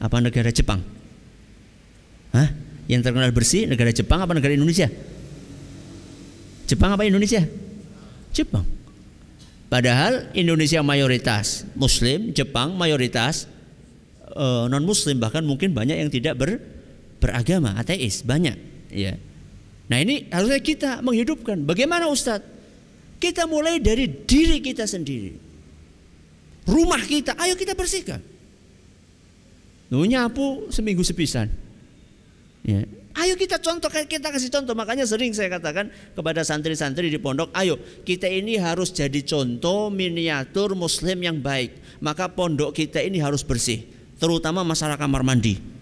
[0.00, 0.80] apa negara Jepang?
[2.32, 2.48] Hah?
[2.88, 4.88] Yang terkenal bersih negara Jepang apa negara Indonesia?
[6.64, 7.44] Jepang apa Indonesia?
[8.32, 8.64] Jepang.
[9.68, 13.44] Padahal Indonesia mayoritas Muslim, Jepang mayoritas
[14.32, 16.56] eh, non Muslim bahkan mungkin banyak yang tidak ber,
[17.18, 18.56] beragama, ateis banyak.
[18.90, 19.18] Ya.
[19.88, 21.62] Nah ini harusnya kita menghidupkan.
[21.66, 22.56] Bagaimana Ustadz?
[23.18, 25.34] Kita mulai dari diri kita sendiri.
[26.68, 28.22] Rumah kita, ayo kita bersihkan.
[29.90, 31.50] Nu nyapu seminggu sepisan.
[32.62, 32.84] Ya.
[33.18, 34.78] Ayo kita contoh, kita kasih contoh.
[34.78, 37.74] Makanya sering saya katakan kepada santri-santri di pondok, ayo
[38.06, 41.98] kita ini harus jadi contoh miniatur muslim yang baik.
[41.98, 43.82] Maka pondok kita ini harus bersih,
[44.22, 45.77] terutama masalah kamar mandi.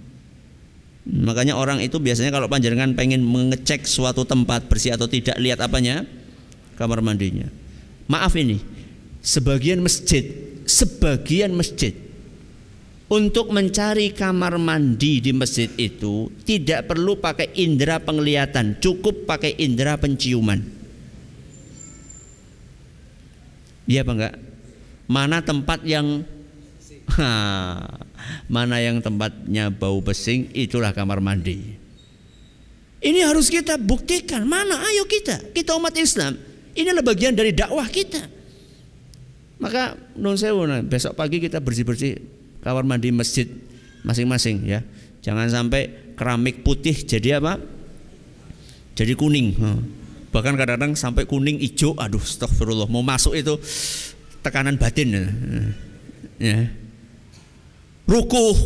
[1.06, 6.02] Makanya orang itu biasanya kalau panjenengan pengen mengecek suatu tempat bersih atau tidak, lihat apanya?
[6.74, 7.46] Kamar mandinya.
[8.10, 8.58] Maaf ini,
[9.22, 10.26] sebagian masjid,
[10.66, 11.94] sebagian masjid
[13.06, 19.94] untuk mencari kamar mandi di masjid itu tidak perlu pakai indera penglihatan, cukup pakai indera
[19.94, 20.58] penciuman.
[23.86, 24.34] Iya apa enggak?
[25.06, 26.26] Mana tempat yang
[27.14, 27.30] ha,
[28.46, 31.76] mana yang tempatnya bau pesing itulah kamar mandi.
[33.02, 34.48] Ini harus kita buktikan.
[34.48, 34.80] Mana?
[34.82, 36.34] Ayo kita, kita umat Islam.
[36.72, 38.20] Ini adalah bagian dari dakwah kita.
[39.56, 42.20] Maka non sewu, besok pagi kita bersih-bersih
[42.60, 43.48] kamar mandi masjid
[44.04, 44.80] masing-masing ya.
[45.24, 47.58] Jangan sampai keramik putih jadi apa?
[48.96, 49.56] Jadi kuning.
[50.32, 51.96] Bahkan kadang-kadang sampai kuning hijau.
[51.96, 52.88] Aduh, astagfirullah.
[52.88, 53.56] Mau masuk itu
[54.40, 55.08] tekanan batin.
[56.40, 56.68] Ya.
[58.06, 58.56] Rukuh.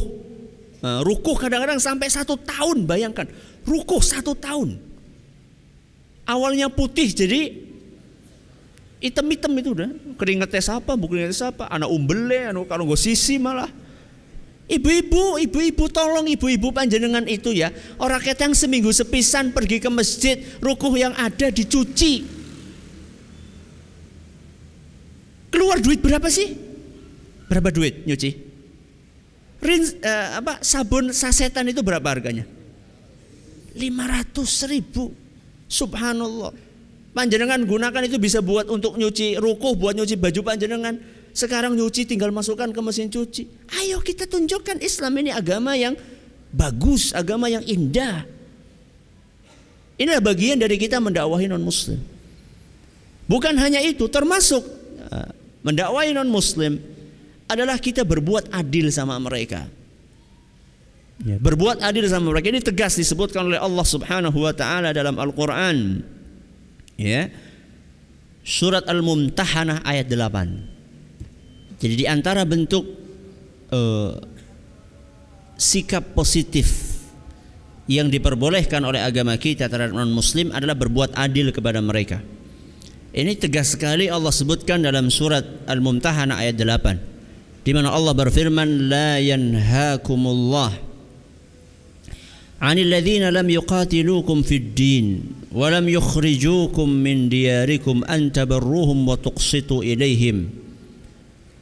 [0.80, 2.84] Nah, rukuh kadang-kadang sampai satu tahun.
[2.84, 3.28] Bayangkan.
[3.64, 4.76] Rukuh satu tahun.
[6.28, 7.56] Awalnya putih jadi
[9.00, 13.66] hitam-hitam itu udah keringetnya siapa bukan siapa anak umbele anu kalau gue sisi malah
[14.70, 17.74] Ibu-ibu, ibu-ibu tolong ibu-ibu panjenengan itu ya.
[17.98, 22.22] Orang ketang seminggu sepisan pergi ke masjid, rukuh yang ada dicuci.
[25.50, 26.54] Keluar duit berapa sih?
[27.50, 28.49] Berapa duit nyuci?
[29.60, 32.48] Rin, uh, apa sabun sasetan itu berapa harganya?
[33.76, 35.12] 500 ribu.
[35.70, 36.56] Subhanallah.
[37.10, 40.96] Panjenengan gunakan itu bisa buat untuk nyuci rukuh, buat nyuci baju panjenengan
[41.30, 43.46] sekarang nyuci tinggal masukkan ke mesin cuci.
[43.82, 45.94] Ayo kita tunjukkan Islam ini agama yang
[46.50, 48.26] bagus, agama yang indah.
[50.00, 52.00] Inilah bagian dari kita mendakwahi non muslim.
[53.30, 54.64] Bukan hanya itu, termasuk
[55.12, 55.30] uh,
[55.62, 56.82] mendakwahi non muslim
[57.50, 59.66] adalah kita berbuat adil sama mereka.
[61.20, 66.00] Ya, berbuat adil sama mereka ini tegas disebutkan oleh Allah Subhanahu wa taala dalam Al-Qur'an.
[66.96, 67.28] Ya.
[68.40, 71.76] Surat Al-Mumtahanah ayat 8.
[71.76, 72.88] Jadi di antara bentuk
[73.68, 74.16] uh,
[75.60, 76.96] sikap positif
[77.84, 82.24] yang diperbolehkan oleh agama kita terhadap non muslim adalah berbuat adil kepada mereka.
[83.12, 87.19] Ini tegas sekali Allah sebutkan dalam surat Al-Mumtahanah ayat 8
[87.60, 90.72] di mana Allah berfirman la yanhaakumullah
[92.60, 95.06] 'anil ladzina lam yuqatilukum fid din
[95.52, 100.48] wa lam yukhrijukum min diyarikum an tabarruhum wa tuqsitu ilaihim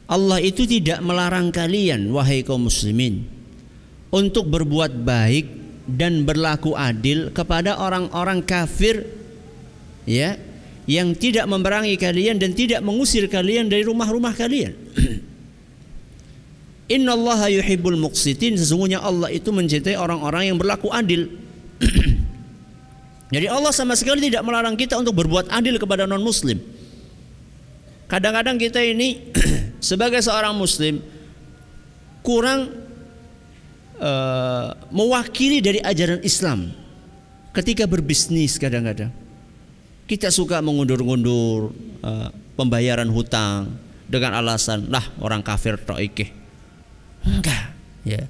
[0.09, 3.29] Allah itu tidak melarang kalian wahai kaum muslimin
[4.09, 5.45] untuk berbuat baik
[5.85, 9.05] dan berlaku adil kepada orang-orang kafir
[10.09, 10.37] ya
[10.89, 14.73] yang tidak memerangi kalian dan tidak mengusir kalian dari rumah-rumah kalian.
[16.89, 21.29] Inna Allah yuhibbul muqsitin sesungguhnya Allah itu mencintai orang-orang yang berlaku adil.
[23.33, 26.57] Jadi Allah sama sekali tidak melarang kita untuk berbuat adil kepada non muslim.
[28.09, 29.29] Kadang-kadang kita ini
[29.89, 30.97] sebagai seorang muslim
[32.25, 32.73] kurang
[34.01, 36.73] uh, mewakili dari ajaran Islam
[37.53, 39.13] ketika berbisnis kadang-kadang
[40.09, 41.69] kita suka mengundur-undur
[42.01, 43.77] uh, pembayaran hutang
[44.09, 46.38] dengan alasan lah orang kafir toike
[47.29, 47.63] enggak
[48.01, 48.25] ya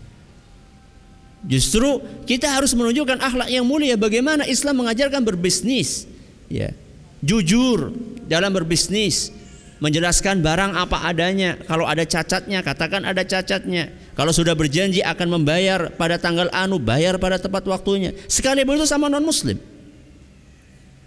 [1.48, 6.04] justru kita harus menunjukkan akhlak yang mulia bagaimana Islam mengajarkan berbisnis
[6.52, 6.76] ya
[7.24, 7.96] jujur
[8.28, 9.32] dalam berbisnis
[9.80, 11.56] menjelaskan barang apa adanya.
[11.66, 13.90] Kalau ada cacatnya, katakan ada cacatnya.
[14.14, 18.12] Kalau sudah berjanji akan membayar pada tanggal anu, bayar pada tepat waktunya.
[18.28, 19.56] Sekalipun itu sama non muslim.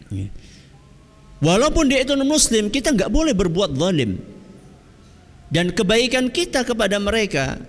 [0.09, 0.29] Ya.
[1.45, 4.19] Walaupun dia itu non muslim, kita nggak boleh berbuat zalim.
[5.53, 7.61] Dan kebaikan kita kepada mereka,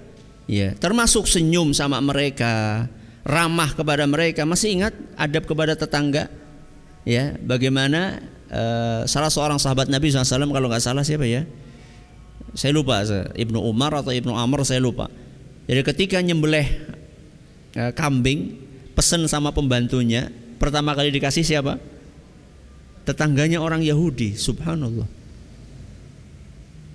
[0.49, 2.85] ya termasuk senyum sama mereka,
[3.27, 4.43] ramah kepada mereka.
[4.43, 6.27] Masih ingat adab kepada tetangga?
[7.03, 8.23] Ya, bagaimana
[8.53, 11.41] Eh, salah seorang sahabat Nabi SAW kalau nggak salah siapa ya?
[12.53, 13.01] Saya lupa,
[13.33, 15.09] Ibnu Umar atau Ibnu Amr saya lupa.
[15.65, 16.69] Jadi ketika nyembelih
[17.73, 18.61] uh, kambing,
[18.93, 20.29] pesen sama pembantunya,
[20.61, 21.81] pertama kali dikasih siapa?
[23.09, 25.09] Tetangganya orang Yahudi, subhanallah.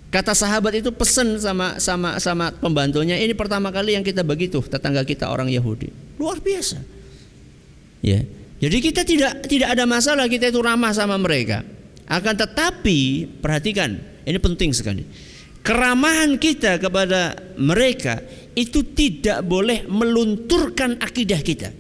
[0.09, 5.05] Kata sahabat itu pesen sama sama sama pembantunya, ini pertama kali yang kita begitu tetangga
[5.05, 5.93] kita orang Yahudi.
[6.17, 6.81] Luar biasa.
[8.01, 8.25] Ya.
[8.59, 11.61] Jadi kita tidak tidak ada masalah kita itu ramah sama mereka.
[12.09, 15.05] Akan tetapi perhatikan, ini penting sekali.
[15.61, 18.25] Keramahan kita kepada mereka
[18.57, 21.71] itu tidak boleh melunturkan akidah kita.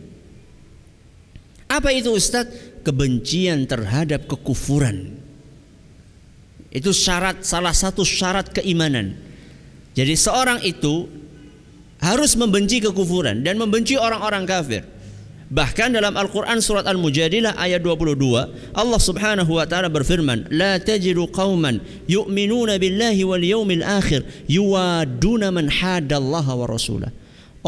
[1.68, 2.84] Apa itu Ustadz?
[2.84, 5.17] Kebencian terhadap kekufuran.
[6.68, 9.16] Itu syarat salah satu syarat keimanan.
[9.96, 11.08] Jadi seorang itu
[11.98, 14.82] harus membenci kekufuran dan membenci orang-orang kafir.
[15.48, 21.80] Bahkan dalam Al-Quran surat Al-Mujadilah ayat 22 Allah subhanahu wa ta'ala berfirman La tajidu qawman
[22.04, 27.08] yu'minuna billahi wal yawmil akhir Yuwaduna man hadallaha wa rasulah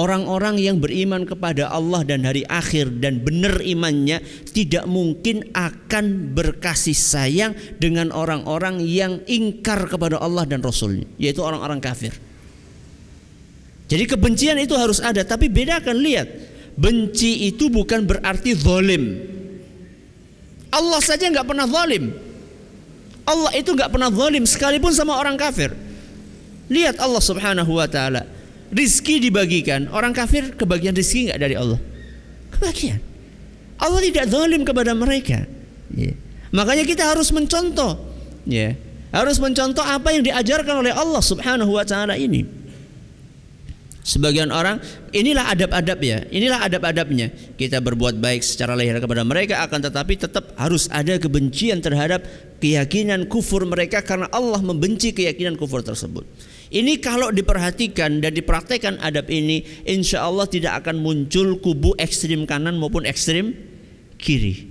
[0.01, 6.97] Orang-orang yang beriman kepada Allah dan hari akhir dan benar imannya tidak mungkin akan berkasih
[6.97, 12.17] sayang dengan orang-orang yang ingkar kepada Allah dan Rasulnya, yaitu orang-orang kafir.
[13.93, 19.21] Jadi kebencian itu harus ada, tapi bedakan lihat Benci itu bukan berarti zalim.
[20.73, 22.15] Allah saja nggak pernah zalim.
[23.29, 25.77] Allah itu nggak pernah zalim sekalipun sama orang kafir.
[26.73, 28.25] Lihat Allah Subhanahu wa taala.
[28.71, 31.79] Rizki dibagikan, orang kafir kebagian rizki nggak dari Allah?
[32.55, 33.03] Kebagian.
[33.81, 35.43] Allah tidak zalim kepada mereka.
[35.91, 36.15] Yeah.
[36.55, 37.99] Makanya kita harus mencontoh,
[38.47, 38.79] ya.
[39.11, 42.47] Harus mencontoh apa yang diajarkan oleh Allah Subhanahu wa taala ini.
[44.01, 44.81] Sebagian orang
[45.13, 47.31] inilah adab-adab ya, inilah adab-adabnya.
[47.59, 52.23] Kita berbuat baik secara lahir kepada mereka akan tetapi tetap harus ada kebencian terhadap
[52.61, 56.23] keyakinan kufur mereka karena Allah membenci keyakinan kufur tersebut.
[56.71, 62.79] Ini kalau diperhatikan dan dipraktekkan adab ini, insya Allah tidak akan muncul kubu ekstrim kanan
[62.79, 63.59] maupun ekstrim
[64.23, 64.71] kiri.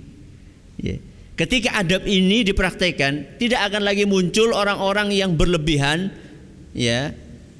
[0.80, 0.96] Ya.
[1.36, 6.08] Ketika adab ini dipraktekkan, tidak akan lagi muncul orang-orang yang berlebihan,
[6.72, 7.12] ya,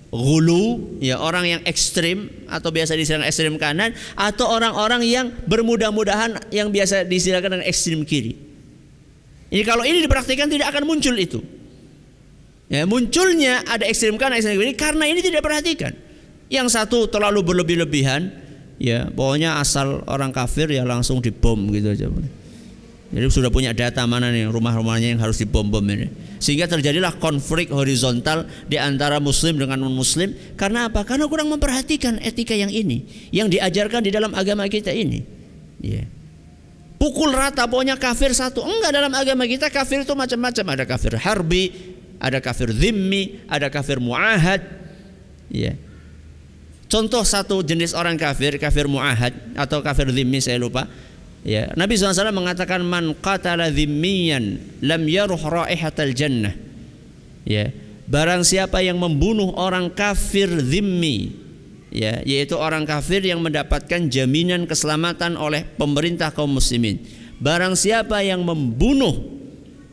[0.09, 6.73] gulu, ya orang yang ekstrim atau biasa disebut ekstrim kanan, atau orang-orang yang bermudah-mudahan yang
[6.73, 8.50] biasa disilakan dengan ekstrim kiri.
[9.51, 11.43] Ini kalau ini dipraktikkan tidak akan muncul itu.
[12.71, 15.91] Ya, munculnya ada ekstrim kanan, ekstrim kiri karena ini tidak perhatikan.
[16.47, 18.31] Yang satu terlalu berlebih-lebihan,
[18.79, 22.07] ya pokoknya asal orang kafir ya langsung dibom gitu aja.
[23.11, 26.07] Jadi sudah punya data mana nih rumah-rumahnya yang harus dibom-bom ini.
[26.39, 30.55] Sehingga terjadilah konflik horizontal di antara muslim dengan non-muslim.
[30.55, 31.03] Karena apa?
[31.03, 33.03] Karena kurang memperhatikan etika yang ini.
[33.35, 35.27] Yang diajarkan di dalam agama kita ini.
[35.83, 36.07] Ya.
[37.01, 38.61] Pukul rata pokoknya kafir satu.
[38.61, 40.77] Enggak dalam agama kita kafir itu macam-macam.
[40.77, 44.61] Ada kafir harbi, ada kafir zimmi, ada kafir muahad.
[45.49, 45.81] Ya.
[46.93, 50.85] Contoh satu jenis orang kafir, kafir muahad atau kafir zimmi saya lupa.
[51.41, 56.53] Ya, Nabi SAW mengatakan man qatala zimmiyan lam yaruh raihatal jannah.
[57.49, 57.73] Ya,
[58.05, 61.40] barang siapa yang membunuh orang kafir zimmi,
[61.91, 67.03] ya, yaitu orang kafir yang mendapatkan jaminan keselamatan oleh pemerintah kaum muslimin.
[67.43, 69.43] Barang siapa yang membunuh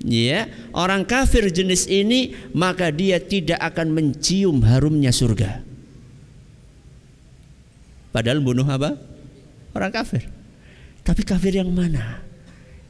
[0.05, 0.45] ya
[0.77, 5.65] orang kafir jenis ini maka dia tidak akan mencium harumnya surga.
[8.13, 8.97] Padahal bunuh apa?
[9.77, 10.25] Orang kafir.
[11.05, 12.23] Tapi kafir yang mana?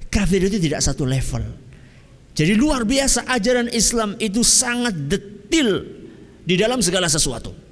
[0.08, 1.44] Kafir itu tidak satu level.
[2.32, 5.84] Jadi luar biasa ajaran Islam itu sangat detil
[6.48, 7.67] di dalam segala sesuatu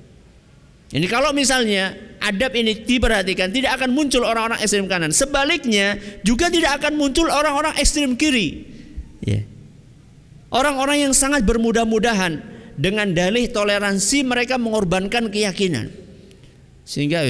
[0.93, 5.13] ini kalau misalnya adab ini diperhatikan tidak akan muncul orang-orang ekstrem kanan.
[5.13, 8.65] Sebaliknya juga tidak akan muncul orang-orang ekstrem kiri.
[9.21, 9.41] Ya.
[10.53, 12.41] Orang-orang yang sangat bermudah-mudahan
[12.77, 15.89] dengan dalih toleransi mereka mengorbankan keyakinan.
[16.85, 17.25] Sehingga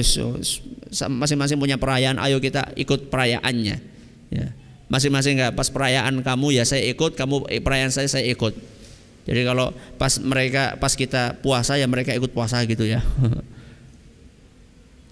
[1.08, 3.76] masing-masing punya perayaan, ayo kita ikut perayaannya.
[4.30, 4.46] Ya.
[4.86, 8.54] Masing-masing nggak pas perayaan kamu ya saya ikut, kamu eh, perayaan saya saya ikut.
[9.26, 13.02] Jadi kalau pas mereka pas kita puasa ya mereka ikut puasa gitu ya.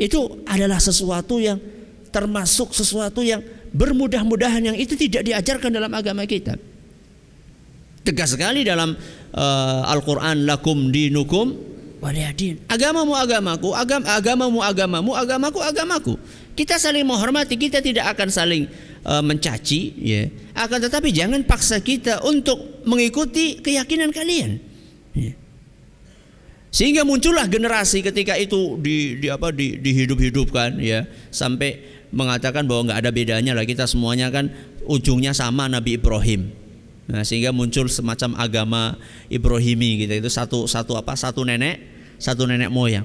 [0.07, 1.59] Itu adalah sesuatu yang
[2.15, 3.43] termasuk sesuatu yang
[3.75, 6.55] bermudah-mudahan yang itu tidak diajarkan dalam agama kita
[8.05, 8.93] tegas sekali dalam
[9.33, 11.57] uh, Al-Qur'an lakum dinukum
[12.05, 12.69] waliyadin.
[12.69, 16.15] Agamamu agamaku, agam agamamu agamamu, agamaku agamaku.
[16.55, 18.69] Kita saling menghormati, kita tidak akan saling
[19.03, 20.23] uh, mencaci, ya.
[20.55, 24.61] Akan tetapi jangan paksa kita untuk mengikuti keyakinan kalian.
[25.17, 25.33] Ya.
[26.75, 31.81] Sehingga muncullah generasi ketika itu di, di apa di, dihidup-hidupkan ya sampai
[32.11, 34.51] mengatakan bahwa nggak ada bedanya lah kita semuanya kan
[34.87, 36.65] ujungnya sama Nabi Ibrahim
[37.05, 38.97] Nah, sehingga muncul semacam agama
[39.29, 40.25] Ibrahimi gitu.
[40.25, 41.13] Itu satu satu apa?
[41.13, 41.81] Satu nenek,
[42.17, 43.05] satu nenek moyang.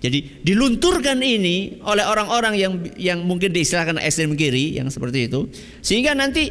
[0.00, 5.44] Jadi dilunturkan ini oleh orang-orang yang yang mungkin diistilahkan ekstrem kiri yang seperti itu,
[5.84, 6.48] sehingga nanti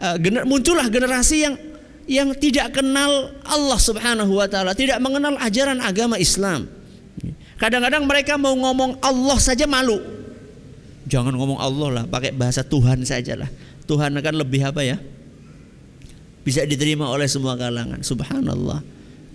[0.00, 1.54] uh, gener, muncullah generasi yang
[2.10, 6.66] yang tidak kenal Allah Subhanahu wa taala, tidak mengenal ajaran agama Islam.
[7.60, 10.00] Kadang-kadang mereka mau ngomong Allah saja malu.
[11.06, 13.50] Jangan ngomong Allah lah, pakai bahasa Tuhan saja lah.
[13.84, 14.96] Tuhan akan lebih apa ya?
[16.40, 18.00] bisa diterima oleh semua kalangan.
[18.00, 18.80] Subhanallah.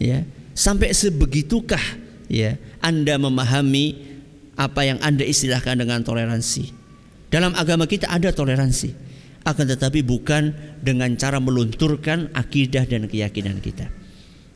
[0.02, 0.26] Ya.
[0.56, 1.82] Sampai sebegitukah
[2.32, 4.18] ya Anda memahami
[4.56, 6.74] apa yang Anda istilahkan dengan toleransi.
[7.30, 8.96] Dalam agama kita ada toleransi,
[9.46, 13.88] akan tetapi bukan dengan cara melunturkan akidah dan keyakinan kita.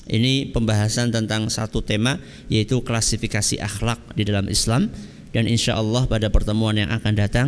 [0.09, 2.17] Ini pembahasan tentang satu tema
[2.49, 4.89] yaitu klasifikasi akhlak di dalam Islam
[5.29, 7.47] dan insya Allah pada pertemuan yang akan datang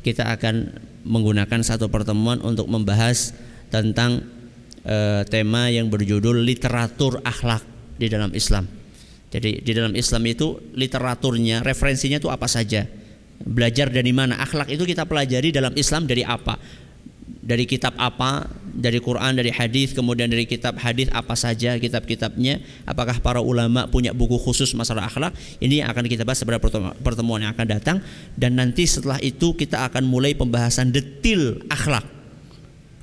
[0.00, 3.36] kita akan menggunakan satu pertemuan untuk membahas
[3.68, 4.24] tentang
[4.80, 7.60] e, tema yang berjudul literatur akhlak
[8.00, 8.64] di dalam Islam.
[9.30, 12.88] Jadi di dalam Islam itu literaturnya, referensinya itu apa saja?
[13.40, 14.36] Belajar dari mana?
[14.36, 16.60] Akhlak itu kita pelajari dalam Islam dari apa?
[17.40, 18.44] Dari kitab apa?
[18.70, 22.60] Dari Quran, dari hadis, kemudian dari kitab hadis apa saja kitab-kitabnya?
[22.84, 25.32] Apakah para ulama punya buku khusus masalah akhlak?
[25.58, 26.60] Ini akan kita bahas pada
[27.00, 27.96] pertemuan yang akan datang
[28.36, 32.19] dan nanti setelah itu kita akan mulai pembahasan detil akhlak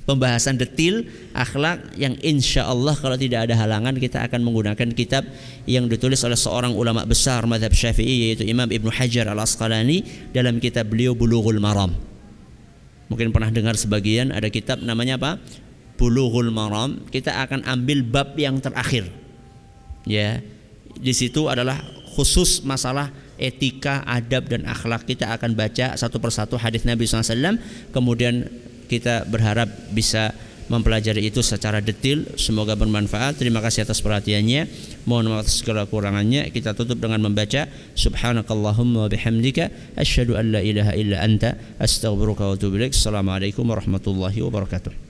[0.08, 1.04] pembahasan detil
[1.36, 5.28] akhlak yang insya Allah kalau tidak ada halangan kita akan menggunakan kitab
[5.68, 10.64] yang ditulis oleh seorang ulama besar madhab syafi'i yaitu Imam Ibn Hajar al Asqalani dalam
[10.64, 11.92] kitab beliau Bulughul Maram.
[13.12, 15.36] Mungkin pernah dengar sebagian ada kitab namanya apa?
[16.00, 17.04] Bulughul Maram.
[17.12, 19.12] Kita akan ambil bab yang terakhir.
[20.08, 20.40] Ya
[20.96, 21.84] di situ adalah
[22.16, 25.04] khusus masalah etika, adab dan akhlak.
[25.04, 27.60] Kita akan baca satu persatu hadis Nabi SAW
[27.92, 28.48] kemudian
[28.88, 30.32] kita berharap bisa
[30.68, 32.28] mempelajari itu secara detail.
[32.36, 33.40] Semoga bermanfaat.
[33.40, 34.68] Terima kasih atas perhatiannya.
[35.08, 36.52] Mohon maaf atas segala kurangannya.
[36.52, 37.66] Kita tutup dengan membaca
[37.96, 42.92] Subhanakallahumma bihamdika asyhadu an la ilaha illa anta astaghfiruka wa atubu ilaik.
[42.92, 45.07] Assalamualaikum warahmatullahi wabarakatuh.